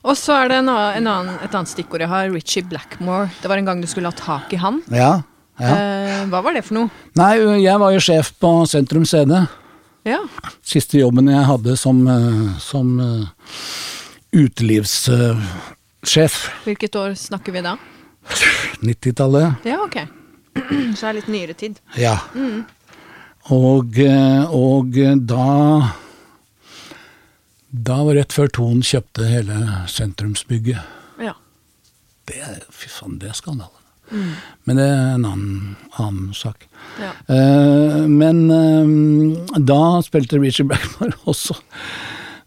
[0.00, 3.28] Og så er det annen, en annen, et annet stikkord jeg har, Richie Blackmore.
[3.42, 4.80] Det var en gang du skulle ha tak i han.
[4.92, 5.20] Ja,
[5.60, 5.76] ja.
[5.76, 6.88] Eh, hva var det for noe?
[7.20, 9.32] Nei, jeg var jo sjef på Sentrum CD.
[10.08, 10.18] Ja.
[10.64, 13.26] Siste jobben jeg hadde som, eh, som eh,
[14.32, 16.38] utelivssjef.
[16.64, 17.76] Hvilket år snakker vi da?
[18.80, 19.54] 90-tallet.
[19.68, 19.96] Ja, ok.
[20.96, 21.80] Så det er litt nyere tid.
[22.00, 22.16] Ja.
[23.50, 24.94] Og, eh, og
[25.26, 25.46] da
[27.70, 30.82] Da var rett før Thon kjøpte hele sentrumsbygget.
[31.22, 31.34] Ja.
[32.26, 32.42] Det,
[32.74, 33.79] fy faen, det er skandale.
[34.66, 36.66] Men det er en annen, annen sak.
[37.00, 37.12] ja.
[37.30, 41.56] Eh, men eh, da spilte Richard Blackmore også.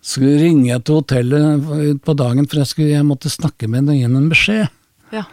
[0.03, 3.95] Så ringer jeg til hotellet på dagen, for jeg, skulle, jeg måtte snakke med henne
[4.01, 4.67] Gjennom en beskjed.
[5.15, 5.23] ja.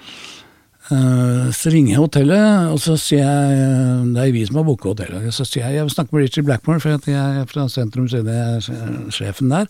[0.91, 4.91] Eh, Så ringer jeg hotellet, og så sier jeg Det er vi som har booka
[4.91, 5.29] hotellet.
[5.35, 8.23] Så sier jeg jeg vil snakke med Richard Blackmore, for jeg er fra sentrum, så
[8.23, 9.67] er det sjefen der.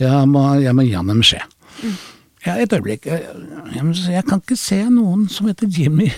[0.00, 1.44] Jeg må, jeg må gi han en beskjed.
[2.44, 3.06] Ja, et øyeblikk.
[3.06, 6.10] Jeg, kan ikke se noen som heter Jimmy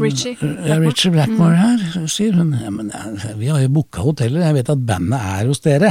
[0.00, 0.36] Richie.
[0.40, 2.54] ja, Richie Blackmore her, sier hun.
[2.62, 5.90] Ja, men eh, vi har jo booka hoteller, jeg vet at bandet er hos dere.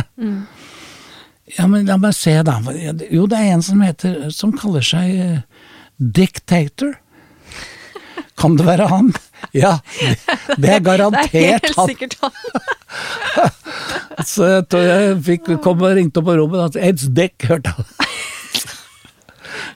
[1.58, 2.56] Ja, men la meg se, da.
[3.12, 5.38] Jo, det er en som heter Som kaller seg eh,
[6.00, 6.96] Dictator.
[8.40, 9.12] Kan det være han?
[9.54, 9.76] Ja,
[10.58, 11.30] det- er garantert han.
[11.32, 12.32] Det er helt sikkert han.
[14.30, 17.46] Så jeg tror jeg fikk, kom og ringte opp på rommet og sa It's Dick,
[17.50, 17.86] hørte han.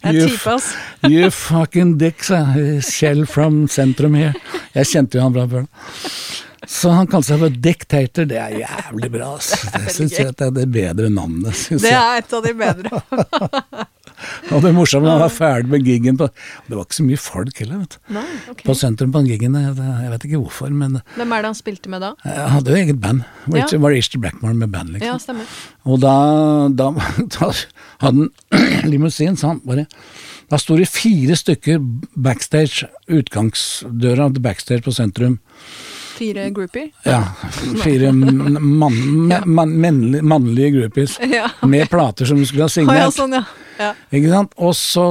[0.03, 0.27] You.
[1.09, 2.81] You fucking dick, sa jeg.
[2.87, 4.33] Kjell from sentrum here.
[4.75, 5.67] Jeg kjente jo han bra før.
[6.67, 8.27] Så han kalte seg for Dictator.
[8.27, 9.59] Det er jævlig bra, altså.
[9.75, 13.03] Det syns jeg det er det bedre navnet, syns Det er et av de bedre.
[14.51, 16.27] Og det morsomme, var ferdig med gigen på
[16.67, 18.13] Det var ikke så mye folk heller, vet du.
[18.17, 18.63] Nei, ok.
[18.67, 19.55] På sentrum på gigen.
[19.59, 22.13] Jeg vet ikke hvorfor, men Hvem er det han spilte med da?
[22.25, 23.23] jeg hadde jo eget band.
[23.47, 23.79] Var Ja.
[23.83, 25.07] var Richard Blackmore med band, liksom.
[25.07, 25.45] Ja, stemmer.
[25.85, 26.13] Og da,
[26.69, 26.91] da,
[27.39, 27.51] da
[28.03, 28.29] hadde han
[28.91, 29.87] limousin, så han bare
[30.51, 31.79] Da sto det fire stykker
[32.19, 35.39] backstage, utgangsdøra til backstage på sentrum.
[36.23, 36.89] Fire groupier?
[37.05, 37.19] Ja,
[37.83, 38.57] fire mann,
[39.45, 41.49] man, man, mannlige, groupies Ja.
[41.67, 43.01] med plater som du skulle ha signert.
[43.03, 43.19] ja, signert.
[43.19, 43.89] sånn, ja.
[43.89, 43.91] ja.
[44.15, 44.55] Ikke sant?
[44.57, 45.05] Og så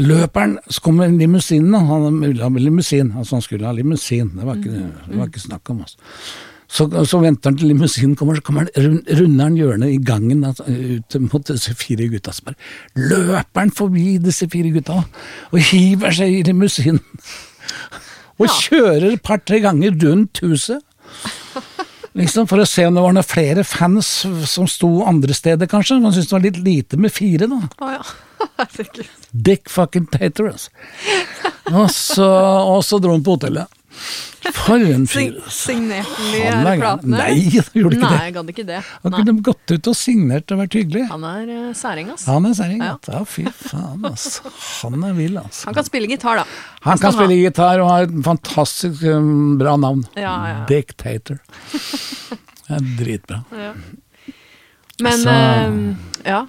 [0.00, 1.76] løper han, så kommer limousinen.
[1.90, 4.32] Han ville ha limousin, altså han skulle ha limousin.
[4.34, 6.00] Det var ikke, det var ikke snakk om, altså.
[6.74, 10.40] Så, så venter han til limousinen kommer, så kommer han, runder han hjørnet i gangen
[10.48, 12.32] altså, ut mot disse fire gutta.
[12.34, 12.56] Så bare
[13.12, 14.96] løper han forbi disse fire gutta
[15.52, 16.98] og hiver seg i limousinen.
[18.38, 18.52] Og Ja.
[18.66, 20.82] kjører et par-tre ganger rundt huset.
[22.14, 24.06] Liksom For å se om det var noen flere fans
[24.46, 25.96] som sto andre steder, kanskje.
[26.02, 27.58] Man syntes det var litt lite med fire, da.
[27.82, 28.02] Oh, ja.
[29.48, 30.70] Dick fucking Tater, altså.
[31.74, 32.28] Og så,
[32.70, 33.66] og så dro han på hotellet.
[34.52, 35.38] For en fyr.
[35.40, 35.72] altså.
[35.72, 36.02] signerte
[36.42, 36.80] er gæren.
[36.82, 37.16] platene?
[37.16, 38.34] Nei, han gjorde ikke Nei, det.
[38.36, 38.80] gadd ikke det.
[39.04, 41.04] Han kunne gått ut og signert og vært hyggelig.
[41.10, 42.26] Han er uh, særing, ass.
[42.28, 42.82] Han er særing.
[42.84, 42.94] Ja.
[43.08, 43.22] Ja.
[43.28, 44.52] fy faen, altså.
[44.82, 45.68] Han er vill, altså.
[45.70, 46.46] Han kan spille gitar, da.
[46.84, 50.04] Han kan spille gitar og har et fantastisk um, bra navn.
[50.20, 50.58] Ja, ja.
[50.68, 50.96] Dick
[52.64, 53.42] Det er dritbra.
[53.52, 53.72] Ja.
[55.02, 56.44] Men altså, uh, ja.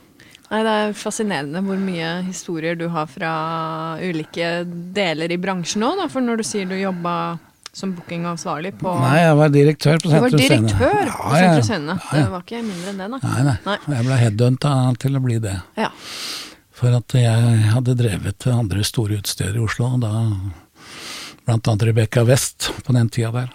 [0.55, 3.31] Nei, det er fascinerende hvor mye historier du har fra
[3.99, 4.61] ulike
[4.95, 6.05] deler i bransjen nå, da.
[6.11, 7.15] For når du sier du jobba
[7.75, 10.69] som bookingansvarlig på Nei, jeg var direktør på Du var Sentrum Scene.
[10.71, 11.41] direktør Ja, på ja.
[11.41, 11.97] Sentrum Scene.
[11.99, 12.21] Ja, ja.
[12.23, 13.19] Det var ikke mindre enn det, da.
[13.25, 13.55] Nei, nei.
[13.67, 13.97] Nei.
[13.97, 14.71] Jeg ble headhunta
[15.03, 15.55] til å bli det.
[15.81, 15.89] Ja.
[16.75, 20.13] For at jeg hadde drevet andre store utsteder i Oslo, da
[21.45, 23.51] blant annet Rebekka West på den tida der.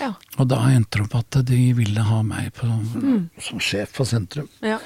[0.00, 0.12] Ja.
[0.38, 3.30] Og da endte det opp at de ville ha meg på, Mm.
[3.42, 4.48] som sjef for sentrum.
[4.62, 4.78] ja.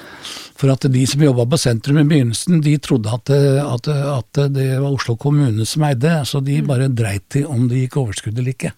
[0.55, 4.79] For at de som jobba på sentrum i begynnelsen, de trodde at, at, at det
[4.81, 6.67] var Oslo kommune som eide, så de Mm.
[6.67, 8.71] bare dreit i om det gikk overskudd eller ikke.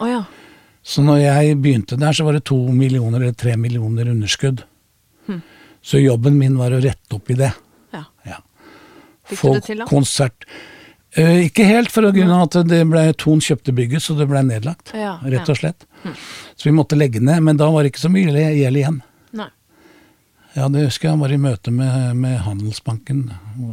[0.00, 0.24] Oh, ja.
[0.82, 4.62] Så når jeg begynte der, så var det to millioner eller tre millioner underskudd.
[5.28, 5.42] Mm.
[5.82, 7.52] Så jobben min var å rette opp i det.
[7.92, 8.04] ja.
[8.26, 8.38] Ja.
[9.28, 9.84] Fikk du det til, da?
[9.88, 10.44] Konsert.
[11.16, 14.40] Eh, ikke helt, for grunn av at det ble Thon kjøpte bygget, så det ble
[14.42, 14.90] nedlagt.
[14.98, 15.84] Ja, rett og slett.
[16.56, 18.98] Så vi måtte legge ned, men da var det ikke så mye gjeld igjen.
[19.38, 19.46] Nei.
[20.56, 23.28] Ja, det husker jeg var i møte med, med Handelsbanken,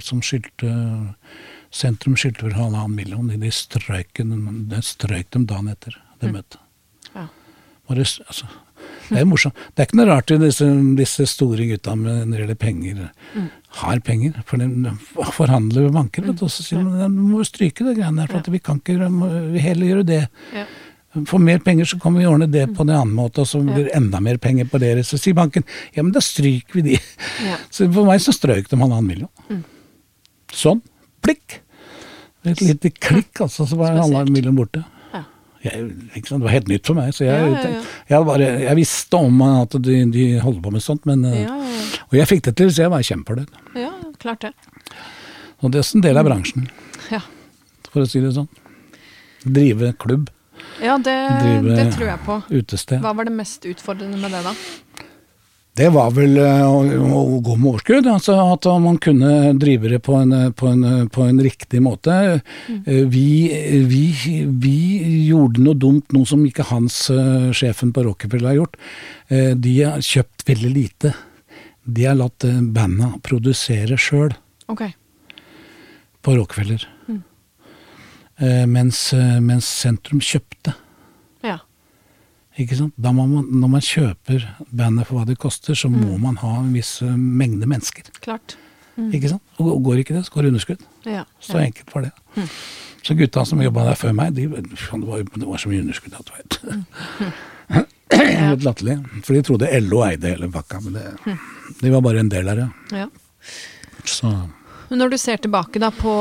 [0.05, 0.71] som skyldte
[1.71, 3.29] Sentrum skyldte vel halvannen million.
[3.41, 6.59] De strøyk, de strøyk dem dagen etter det møtet.
[7.15, 7.27] Ja.
[7.95, 8.49] S- altså,
[9.09, 9.55] det er morsomt.
[9.75, 10.67] Det er ikke noe rart at disse,
[10.99, 13.09] disse store gutta med når det gjelder penger,
[13.81, 14.37] har penger.
[14.45, 14.93] For de
[15.35, 18.31] forhandler med banker, vet du, og så sier de at må stryke det greiene der,
[18.31, 20.21] for at vi kan ikke må- vi heller gjøre det.
[20.53, 20.65] Ja.
[21.27, 23.89] For mer penger så kan vi ordne det på en annen måte, og så blir
[23.89, 25.03] det enda mer penger på dere.
[25.03, 26.99] Så sier banken ja, men da stryker vi de.
[27.43, 27.57] Ja.
[27.71, 29.63] Så for meg så strøk de halvannen million.
[30.55, 30.79] Sånn.
[31.21, 31.59] Plikk.
[32.47, 34.85] Et lite klikk, altså, så var halvannen million borte.
[35.62, 39.18] Jeg, det var helt nytt for meg, så jeg, Ja, ja, jeg, bare, jeg visste
[39.20, 41.51] om at de, de holder på med sånt, men, eh,
[42.09, 43.51] og jeg fikk det til, så jeg var kjempefornøyd.
[43.78, 43.91] ja.
[44.22, 44.53] klart det.
[45.62, 46.68] Og det er en del av bransjen,
[47.12, 47.20] Ja,
[47.91, 48.47] for å si det sånn.
[49.45, 50.30] Drive klubb,
[50.82, 52.36] ja det, Drive- det tror jeg på.
[52.49, 53.01] utested.
[53.01, 54.53] Hva var det mest utfordrende med det, da?
[55.74, 56.82] Det var vel eh, å,
[57.15, 61.24] å gå med overskudd, altså at man kunne drive det på en, på en, på
[61.24, 62.11] en riktig måte.
[62.67, 62.82] Mm.
[63.13, 63.28] Vi,
[63.88, 64.01] vi,
[64.51, 64.76] vi
[65.30, 68.76] gjorde noe dumt, noe som ikke Hans, eh, sjefen på Rockefeller, har gjort.
[69.32, 71.13] De har kjøpt veldig lite.
[71.84, 72.43] de har latt
[72.76, 74.34] banda produsere sjøl
[74.69, 74.91] Okay.
[76.22, 76.84] på Rockefeller.
[77.07, 77.24] Mm.
[78.72, 79.13] mens,
[79.43, 80.76] mens sentrum kjøpte.
[82.51, 82.63] Ja.
[82.63, 82.97] Ikke sant?
[82.99, 84.43] Man, når man kjøper
[84.75, 88.11] bandet for hva det koster, så må man ha en viss eh, mengde mennesker.
[88.19, 88.57] Klart.
[88.99, 89.43] Ikke sant?
[89.63, 90.83] Og går ikke det, så går det underskudd.
[91.07, 91.23] Ja.
[91.41, 92.45] Så enkelt var det.
[93.01, 96.17] Så gutta som jobba der før meg, de, det, var, det var så mye underskudd
[96.19, 96.59] at du vet.
[98.11, 98.97] Helt latterlig.
[99.23, 101.37] For de trodde LO eide hele pakka, men det,
[101.79, 102.69] de var bare en del av det.
[103.03, 103.07] ja.
[104.07, 104.29] Så
[104.91, 106.11] når du ser tilbake da på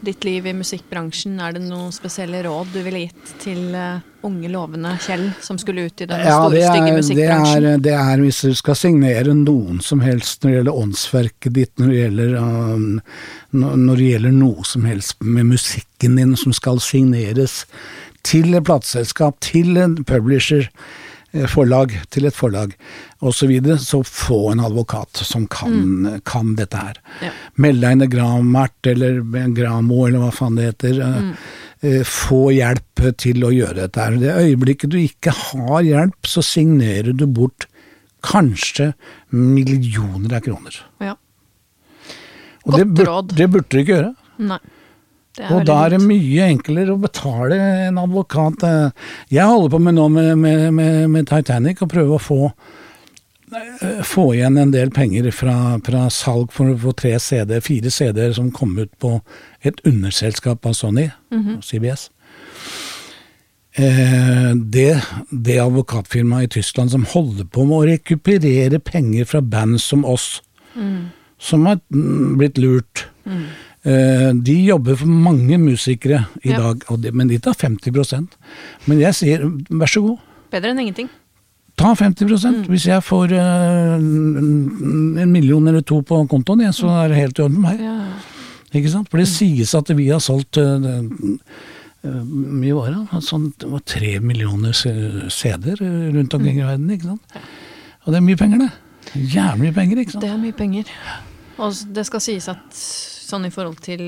[0.00, 4.48] ditt liv i musikkbransjen, er det noen spesielle råd du ville gitt til eh, unge,
[4.50, 7.62] lovende Kjell som skulle ut i den Ja, store, stygge musikkbransjen?
[7.62, 11.54] det, er, det er hvis du skal signere noen som helst når det gjelder åndsverket
[11.54, 12.86] ditt, når det gjelder, um,
[13.52, 17.60] når det gjelder noe som helst med musikken din som skal signeres
[18.26, 20.66] til et plateselskap, til en publisher,
[21.32, 22.74] eh, forlag, til et forlag
[23.22, 26.98] osv., så, så få en advokat som kan, kan dette her.
[27.22, 27.30] Ja.
[27.62, 29.22] Meld deg inn i Gramart eller
[29.56, 31.00] Gramo eller hva faen det heter.
[31.06, 31.56] eh, eh,
[32.08, 34.16] Få hjelp til å gjøre dette her.
[34.18, 37.68] Det øyeblikket du ikke har hjelp, så signerer du bort
[38.26, 38.92] kanskje
[39.30, 40.80] millioner av kroner.
[41.04, 41.14] Ja.
[42.66, 43.36] Og Godt det, burde, råd.
[43.38, 44.10] det burde du ikke gjøre.
[44.48, 44.58] Nei.
[45.54, 47.54] Og da er det mye enklere å betale
[47.86, 48.64] en advokat.
[48.66, 48.90] eh.
[49.30, 52.56] Jeg holder på med nå med, med, med, med Titanic og prøver å få eh,
[54.04, 58.50] få igjen en del penger fra, fra salg for få tre CD, fire CD-er som
[58.54, 59.20] kom ut på
[59.64, 61.60] et underselskap av Sony, Mhm.
[61.62, 62.10] CBS.
[63.78, 69.80] Eh, det, det advokatfirmaet i Tyskland som holder på med å rekuperere penger fra band
[69.80, 70.40] som oss,
[70.74, 71.10] Mm.
[71.38, 73.06] som har mm, blitt lurt.
[73.84, 76.58] Eh, de jobber for mange musikere i Ja.
[76.58, 78.28] dag, de, men de tar 50%
[78.86, 79.38] Men jeg sier
[79.70, 80.18] vær så god,
[80.50, 81.08] Bedre enn ingenting.
[81.78, 87.12] Ta 50 Hvis jeg får eh, en million eller to på kontoen, igjen, så er
[87.12, 88.24] det helt i orden med meg.
[88.76, 89.08] Ikke sant?
[89.10, 91.00] For det sies at vi har solgt uh,
[92.02, 93.22] mye vare.
[93.24, 95.80] Sånn, det var tre millioner CD-er
[96.14, 96.90] rundt omkring i verden.
[96.92, 97.38] ikke sant?
[98.04, 98.70] Og det er mye penger, det.
[99.14, 100.26] Jævlig mye penger, ikke sant.
[100.26, 100.92] Det er mye penger.
[101.58, 102.76] Og det skal sies at
[103.28, 104.02] sånn i forhold til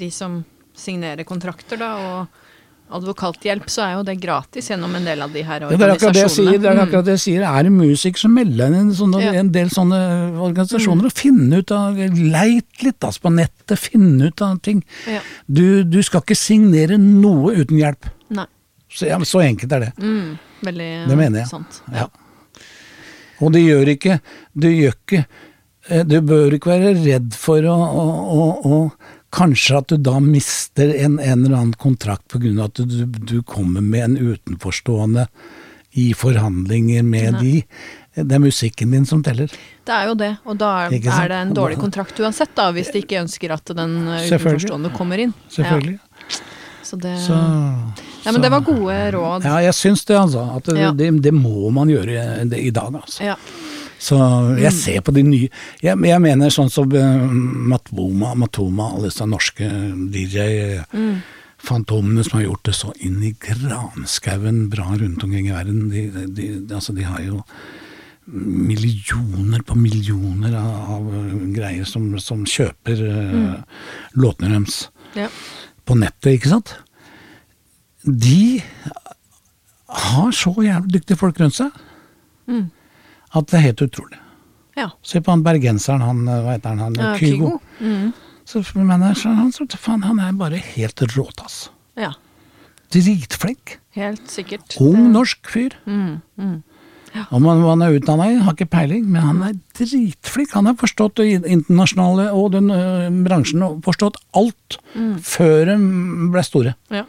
[0.00, 0.40] de som
[0.76, 2.49] signerer kontrakter, da, og
[2.96, 5.92] advokathjelp, så er jo det gratis gjennom en del av de her Ja, det er
[5.94, 6.58] akkurat det jeg sier.
[6.58, 6.82] Det er Mm.
[6.88, 7.42] akkurat det jeg sier.
[7.46, 9.32] Er det musiker, som melder inn en, sånne, Ja.
[9.40, 10.00] en del sånne
[10.40, 14.82] organisasjoner og finne ut av Leit litt altså, på nettet, finne ut av ting.
[15.06, 15.20] Ja.
[15.48, 18.10] Du, du skal ikke signere noe uten hjelp.
[18.30, 18.46] Nei.
[18.90, 19.92] Så, ja, så enkelt er det.
[19.98, 20.38] Mm.
[20.62, 21.48] Veldig Det mener jeg.
[21.48, 21.82] sant.
[21.94, 22.08] Ja.
[23.40, 24.20] Og det gjør ikke
[24.52, 25.24] Du gjør ikke
[25.88, 28.04] eh, Du bør ikke være redd for å, å,
[28.36, 28.92] å, å
[29.30, 33.80] Kanskje at du da mister en, en eller annen kontrakt av at du, du kommer
[33.80, 35.28] med en utenforstående
[35.98, 37.40] i forhandlinger med Nei.
[37.42, 37.62] de.
[38.14, 39.50] Det er musikken din som teller.
[39.86, 42.90] Det er jo det, og da er, er det en dårlig kontrakt uansett, da, hvis
[42.90, 45.34] de ikke ønsker at den uh, utenforstående kommer inn.
[45.50, 45.98] Selvfølgelig.
[45.98, 46.40] Ja,
[46.90, 47.36] så det, Så,
[48.24, 49.44] ja, men det var gode råd.
[49.46, 50.42] ja, jeg syns det, altså.
[50.56, 50.90] At det, Ja.
[50.90, 53.22] det, det må man gjøre i dag, altså.
[53.30, 53.36] Ja.
[54.00, 54.16] Så
[54.56, 55.48] jeg ser på de nye
[55.84, 57.26] Jeg, jeg mener sånn som uh,
[57.68, 59.66] Matoma, Matoma, alle disse norske
[60.14, 60.80] DJ
[61.60, 65.90] Fantomene som har gjort det så inn i granskauen bra rundt omkring i verden.
[65.92, 67.42] De, de, de, altså de har jo
[68.30, 71.10] millioner på millioner av, av
[71.52, 73.84] greier som, som kjøper uh,
[74.16, 74.86] låtene deres
[75.18, 75.26] Ja.
[75.84, 76.72] på nettet, ikke sant?
[78.06, 78.62] De
[79.90, 81.76] har så jævlig dyktige folk rundt seg
[82.50, 82.64] Mm.
[83.34, 84.18] At det er helt utrolig.
[84.76, 84.88] ja.
[85.02, 87.50] Se på han bergenseren, han, eh, hva heter han, han ja Kygo.
[87.50, 87.60] Kygo.
[87.80, 88.12] Mm.
[88.50, 91.68] Så manageren hans, faen, han er bare helt råtass.
[91.96, 92.12] Ja,
[92.90, 93.76] Dritflink.
[93.94, 94.74] helt sikkert.
[94.80, 95.76] Ung norsk fyr.
[95.86, 96.56] Mm, mm.
[97.34, 100.52] Om han, han er utdanna i, har ikke peiling, men han er dritflink.
[100.54, 102.78] Han har forstått det internasjonale og den ø,
[103.26, 104.78] bransjen, og forstått alt
[105.26, 105.76] før de
[106.30, 106.74] ble store.
[106.94, 107.04] Ja.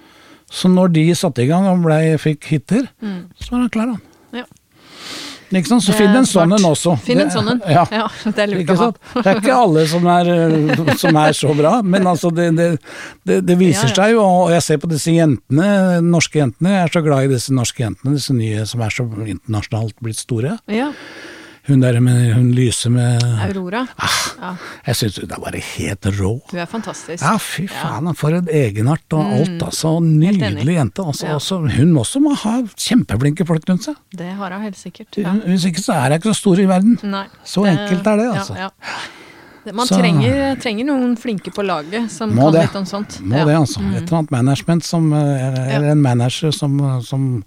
[0.51, 3.30] Så når de satte i gang og ble, fikk hiter, Mm.
[3.39, 4.01] så var han klar, han.
[5.51, 5.83] Ikke sant?
[5.83, 6.93] Så finn en sånn en også.
[7.03, 7.61] Finn en sånn en.
[7.67, 7.83] Ja.
[7.91, 8.85] Ja, det er lurt Ikke å ha.
[8.87, 8.99] sant?
[9.17, 12.67] Det er ikke alle som er, øh, som er så bra, men altså det, det,
[13.27, 13.95] det, det viser Ja, ja.
[13.99, 15.67] seg jo, og jeg ser på disse jentene,
[16.05, 19.05] norske jentene, jeg er så glad i disse norske jentene, disse nye som er så
[19.35, 20.55] internasjonalt blitt store.
[20.71, 20.91] Ja.
[21.68, 23.84] Hun der med, hun lyser med Aurora.
[24.41, 24.55] Ja,
[24.88, 26.32] Jeg syns hun er bare helt rå.
[26.49, 27.22] du er fantastisk.
[27.22, 29.91] Ja, fy faen, for en egenart og alt, altså.
[30.01, 30.22] Mm.
[30.26, 30.41] Helt.
[30.41, 31.05] Nydelig jente.
[31.05, 31.34] Altså, Ja.
[31.38, 33.95] altså, hun også må ha kjempeflinke folk rundt seg.
[34.12, 35.16] Det har hun helt sikkert.
[35.22, 35.32] Ja.
[35.45, 36.97] Hvis ikke så er jeg ikke så stor i verden.
[37.03, 37.26] Nei.
[37.45, 38.55] Så enkelt er det, altså.
[38.57, 39.74] Ja, ja.
[39.78, 42.64] Man trenger, trenger noen flinke på laget som kan det.
[42.66, 43.20] litt om sånt.
[43.22, 43.45] Må Ja.
[43.45, 43.80] det, altså.
[43.93, 47.43] Et eller annet management som Eller Eller en manager som, som,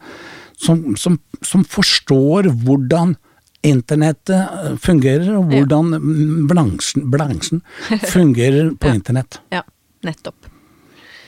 [0.57, 3.17] som, som, som forstår hvordan
[3.65, 7.62] internettet eh, fungerer, og hvordan mm, bransjen, bransjen
[8.15, 8.95] fungerer på Ja.
[9.01, 9.41] internett.
[9.55, 9.62] Ja,
[10.05, 10.51] nettopp.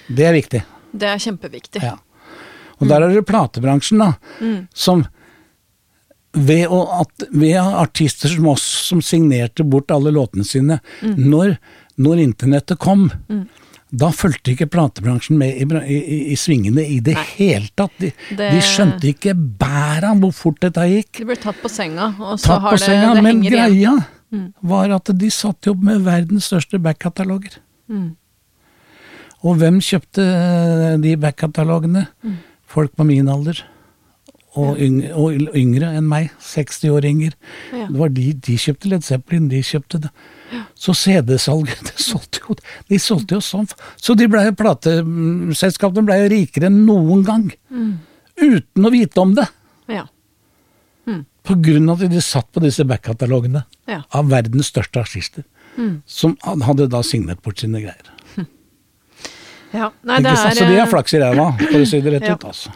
[0.07, 0.63] Det er viktig.
[0.97, 1.83] Det er kjempeviktig.
[1.83, 1.97] Ja.
[2.77, 4.11] Og der er det platebransjen, da,
[4.77, 5.07] som
[6.37, 11.55] ved, at, ved artister som oss som signerte bort alle låtene sine, når,
[11.97, 13.07] når internettet kom,
[13.91, 17.25] da fulgte ikke platebransjen med i, i, i, svingene i det Nei.
[17.39, 17.93] hele tatt.
[18.03, 21.13] De, Det- de skjønte ikke bæret av hvor fort dette gikk.
[21.21, 23.69] De ble tatt på senga, og så Tatt har på det, senga, det men greia
[23.71, 24.03] igjen.
[24.03, 27.61] greia var at de satt jo med verdens største backkataloger.
[27.89, 28.17] Mm.
[29.47, 32.07] Og hvem kjøpte eh, de backkatalogene?
[32.27, 32.37] Mm.
[32.67, 33.63] Folk på min alder.
[34.57, 36.31] Og, yngre, og yngre enn meg.
[36.43, 37.35] 60-åringer.
[37.77, 37.87] Ja.
[37.87, 40.11] Det var de, de kjøpte Led Zeppelin, de kjøpte det.
[40.79, 42.57] Så CD-salget, det solgte jo
[42.89, 43.67] De solgte jo sånn.
[43.97, 47.49] Så de ble, plateselskapene ble jo rikere enn noen gang.
[47.71, 47.97] Mm.
[48.37, 49.49] Uten å vite om det.
[49.91, 50.07] Ja.
[51.47, 54.01] På grunn av at de satt på disse backkatalogene Ja.
[54.11, 55.45] av verdens største artister.
[55.79, 56.03] Mm.
[56.07, 58.13] Som hadde da signert bort sine greier.
[59.77, 59.91] Ja.
[60.09, 62.27] Nei, det er Så de eh, har flaks i ræva, for å si det rett
[62.31, 62.35] Ja.
[62.39, 62.45] ut.
[62.51, 62.73] altså.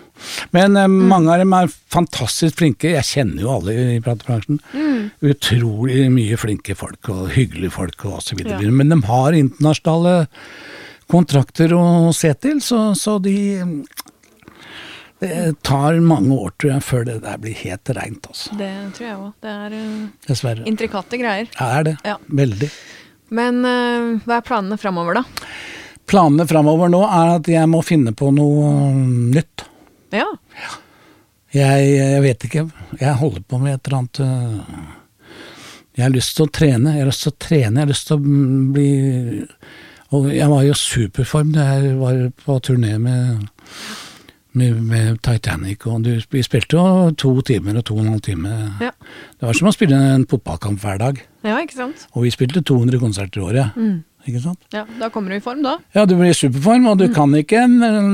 [0.57, 2.93] Men eh, mange av dem er fantastisk flinke.
[2.95, 4.61] Jeg kjenner jo alle i platebransjen.
[4.75, 5.11] Mm.
[5.33, 8.61] Utrolig mye flinke folk og hyggelige folk og så videre.
[8.63, 8.75] Ja.
[8.75, 10.15] Men de har internasjonale
[11.11, 13.37] kontrakter å se til, så, så de
[15.21, 18.55] Det tar mange år, tror jeg, før det der blir helt reint, altså.
[18.57, 19.33] Det tror jeg òg.
[19.45, 20.65] Det er uh, Dessverre.
[20.71, 21.51] intrikate greier.
[21.59, 21.93] Ja, det er det.
[22.09, 22.15] Ja.
[22.41, 22.71] Veldig.
[23.37, 25.25] Men uh, hva er planene framover, da?
[26.09, 28.71] Planene framover nå er at jeg må finne på noe
[29.35, 29.67] nytt.
[30.15, 30.27] Ja.
[31.55, 32.65] Jeg, jeg vet ikke.
[33.01, 34.83] Jeg holder på med et eller annet øh,
[35.99, 36.93] Jeg har lyst til å trene.
[36.95, 38.91] Jeg har lyst til å trene, jeg har lyst til å mm, bli
[40.15, 43.49] Og jeg var jo i superform da jeg var på turné med,
[44.59, 48.25] med, med Titanic, og du, vi spilte jo to timer og to og en halv
[48.27, 48.55] time.
[48.83, 48.91] Ja.
[49.39, 51.21] Det var som å spille en fotballkamp hver dag.
[51.47, 52.09] ja, ikke sant?
[52.15, 53.79] Og vi spilte 200 konserter i året.
[54.29, 54.59] Ikke sant?
[54.75, 55.79] Ja, Da kommer du i form, da.
[55.95, 57.63] Ja, du blir i superform, og du kan ikke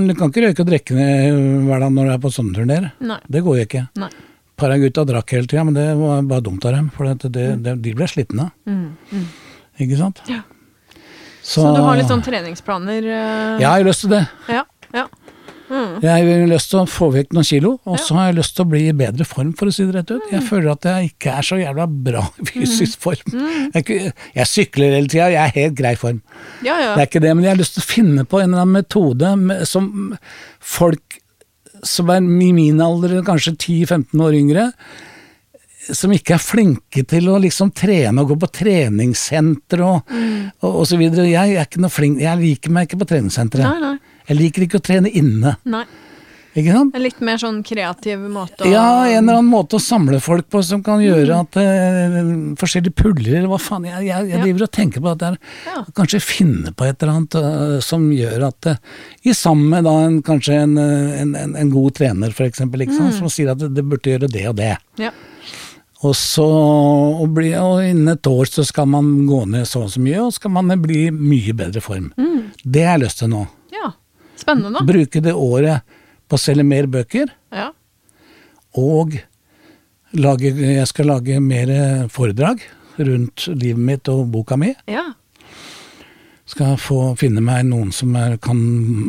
[0.06, 2.90] Du kan ikke røyke og drikke hver dag når du er på sånne turneer.
[3.28, 3.88] Det går jo ikke.
[3.98, 4.10] Nei.
[4.56, 6.86] par av gutta drakk hele tida, men det var bare dumt av dem.
[6.96, 8.46] For det, det, det, de ble slitne.
[8.64, 9.26] Mm, mm.
[9.84, 10.22] Ikke sant?
[10.32, 10.40] Ja.
[11.42, 13.04] Så, Så du har litt sånn treningsplaner?
[13.04, 14.22] eh, Ja, jeg har lyst til det.
[14.48, 14.62] Ja.
[14.94, 15.04] ja.
[15.66, 15.96] Mm.
[16.04, 18.66] Jeg har lyst til å få vekk noen kilo, og så har jeg lyst til
[18.66, 20.28] å bli i bedre form, for å si det rett ut.
[20.30, 23.34] Jeg føler at jeg ikke er så jævla bra i fysisk form.
[23.74, 24.10] Jeg, er
[24.40, 26.22] jeg sykler hele tida, jeg er helt grei form.
[26.62, 26.94] ja, ja.
[26.94, 28.78] Det er ikke det, men jeg har lyst til å finne på en eller annen
[28.78, 29.90] metode som
[30.62, 31.20] folk
[31.86, 34.70] som er i min alder, kanskje 10-15 år yngre,
[35.94, 40.08] som ikke er flinke til å liksom trene og gå på treningssenter og,
[40.64, 41.28] og, og så videre.
[41.30, 43.66] Jeg er ikke noe flink, jeg liker meg ikke på treningssenteret.
[43.66, 44.05] Nei, nei.
[44.26, 45.84] Jeg liker ikke å trene inne, Nei.
[46.56, 46.96] ikke sant?
[46.96, 50.48] En litt mer sånn kreativ måte å Ja, en eller annen måte å samle folk
[50.50, 52.16] på som kan gjøre at eh,
[52.58, 53.86] forskjellige puller eller hva faen.
[53.86, 55.84] Jeg, jeg, jeg driver og tenker på at er Ja.
[55.96, 58.82] Kanskje finne på et eller annet uh, som gjør at uh,
[59.22, 62.98] I sammen med da en, kanskje en, eh, en, en, god trener, for eksempel, ikke
[62.98, 64.74] sant, som sier at det, burde gjøre det og det.
[65.02, 65.12] Ja.
[66.04, 69.94] Og så og bli, og innen et år så skal man gå ned så og
[69.94, 72.10] så mye, og skal man bli mye bedre form.
[72.62, 73.46] Det har jeg lyst til nå.
[73.74, 73.94] ja.
[74.36, 74.84] Spennende.
[74.86, 77.30] Bruke det året på å selge mer bøker.
[77.54, 77.70] Ja.
[78.76, 79.16] Og
[80.16, 81.70] lage, jeg skal lage mer
[82.12, 82.64] foredrag
[82.96, 84.74] rundt livet mitt og boka mi.
[84.90, 85.12] ja.
[86.46, 88.60] Skal få finne meg noen som er, kan,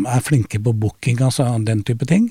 [0.09, 2.25] er flinke på booking, altså den type ting.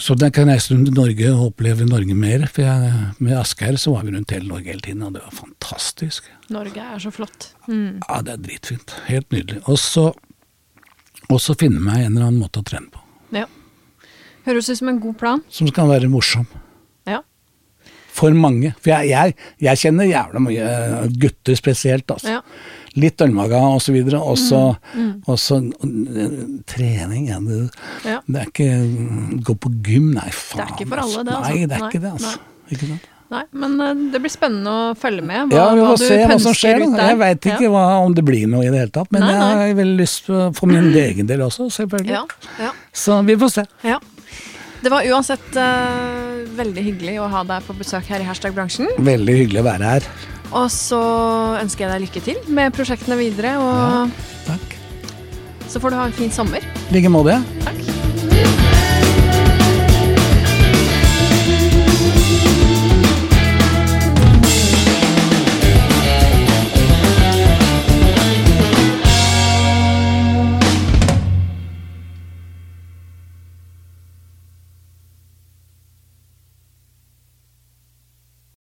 [0.00, 2.46] Så da kan jeg reise rundt i Norge og oppleve Norge mer.
[2.48, 5.36] For jeg, med Asgeir så var vi rundt hele Norge hele tiden, og det var
[5.36, 6.26] fantastisk.
[6.56, 7.50] Norge er så flott.
[7.68, 8.00] Mm.
[8.00, 8.96] Ja, det er dritfint.
[9.10, 9.60] Helt nydelig.
[9.68, 10.08] Og så,
[11.30, 13.00] og så finne meg en eller annen måte å trene på.
[13.34, 13.46] Ja.
[14.44, 15.42] Høres ut som en god plan.
[15.48, 16.46] Som skal være morsom.
[17.08, 17.22] Ja.
[18.14, 18.74] For mange.
[18.78, 22.36] For jeg, jeg, jeg kjenner jævla mye eh, gutter spesielt, altså.
[22.36, 22.42] Ja.
[23.00, 24.20] Litt ølmaga og så videre.
[24.22, 24.60] Og så
[24.92, 25.24] mm.
[25.40, 26.36] så, eh,
[26.70, 30.60] trening ja, det, er ikke mm, Gå på gym, nei faen.
[30.60, 31.40] Det er ikke for alle, det, altså.
[31.40, 31.50] altså.
[31.50, 32.36] Nei, det er Nei, ikke det, altså.
[32.74, 33.10] Ikke sant?
[33.32, 35.48] Nei, men eh, det blir spennende å følge med.
[35.50, 36.84] Hva, Ja, vi får se hva som skjer.
[36.84, 37.70] Jeg veit ikke Ja.
[37.72, 39.48] hva, om det blir noe i det hele tatt, men Nei, nei.
[39.50, 40.26] jeg har veldig lyst
[40.58, 42.10] for min egen del også, selvfølgelig.
[42.12, 42.24] Ja,
[42.60, 43.64] ja, Så vi får se.
[43.84, 43.98] ja.
[44.84, 48.86] Det var uansett uh, veldig hyggelig å ha deg på besøk her i Hashtag bransjen.
[49.00, 50.08] Veldig hyggelig å være her.
[50.52, 51.00] Og så
[51.62, 54.12] ønsker jeg deg lykke til med prosjektene videre, og
[54.44, 54.76] Takk.
[55.72, 56.60] så får du ha en fin sommer.
[56.90, 57.40] I like måte.
[57.64, 58.13] Takk.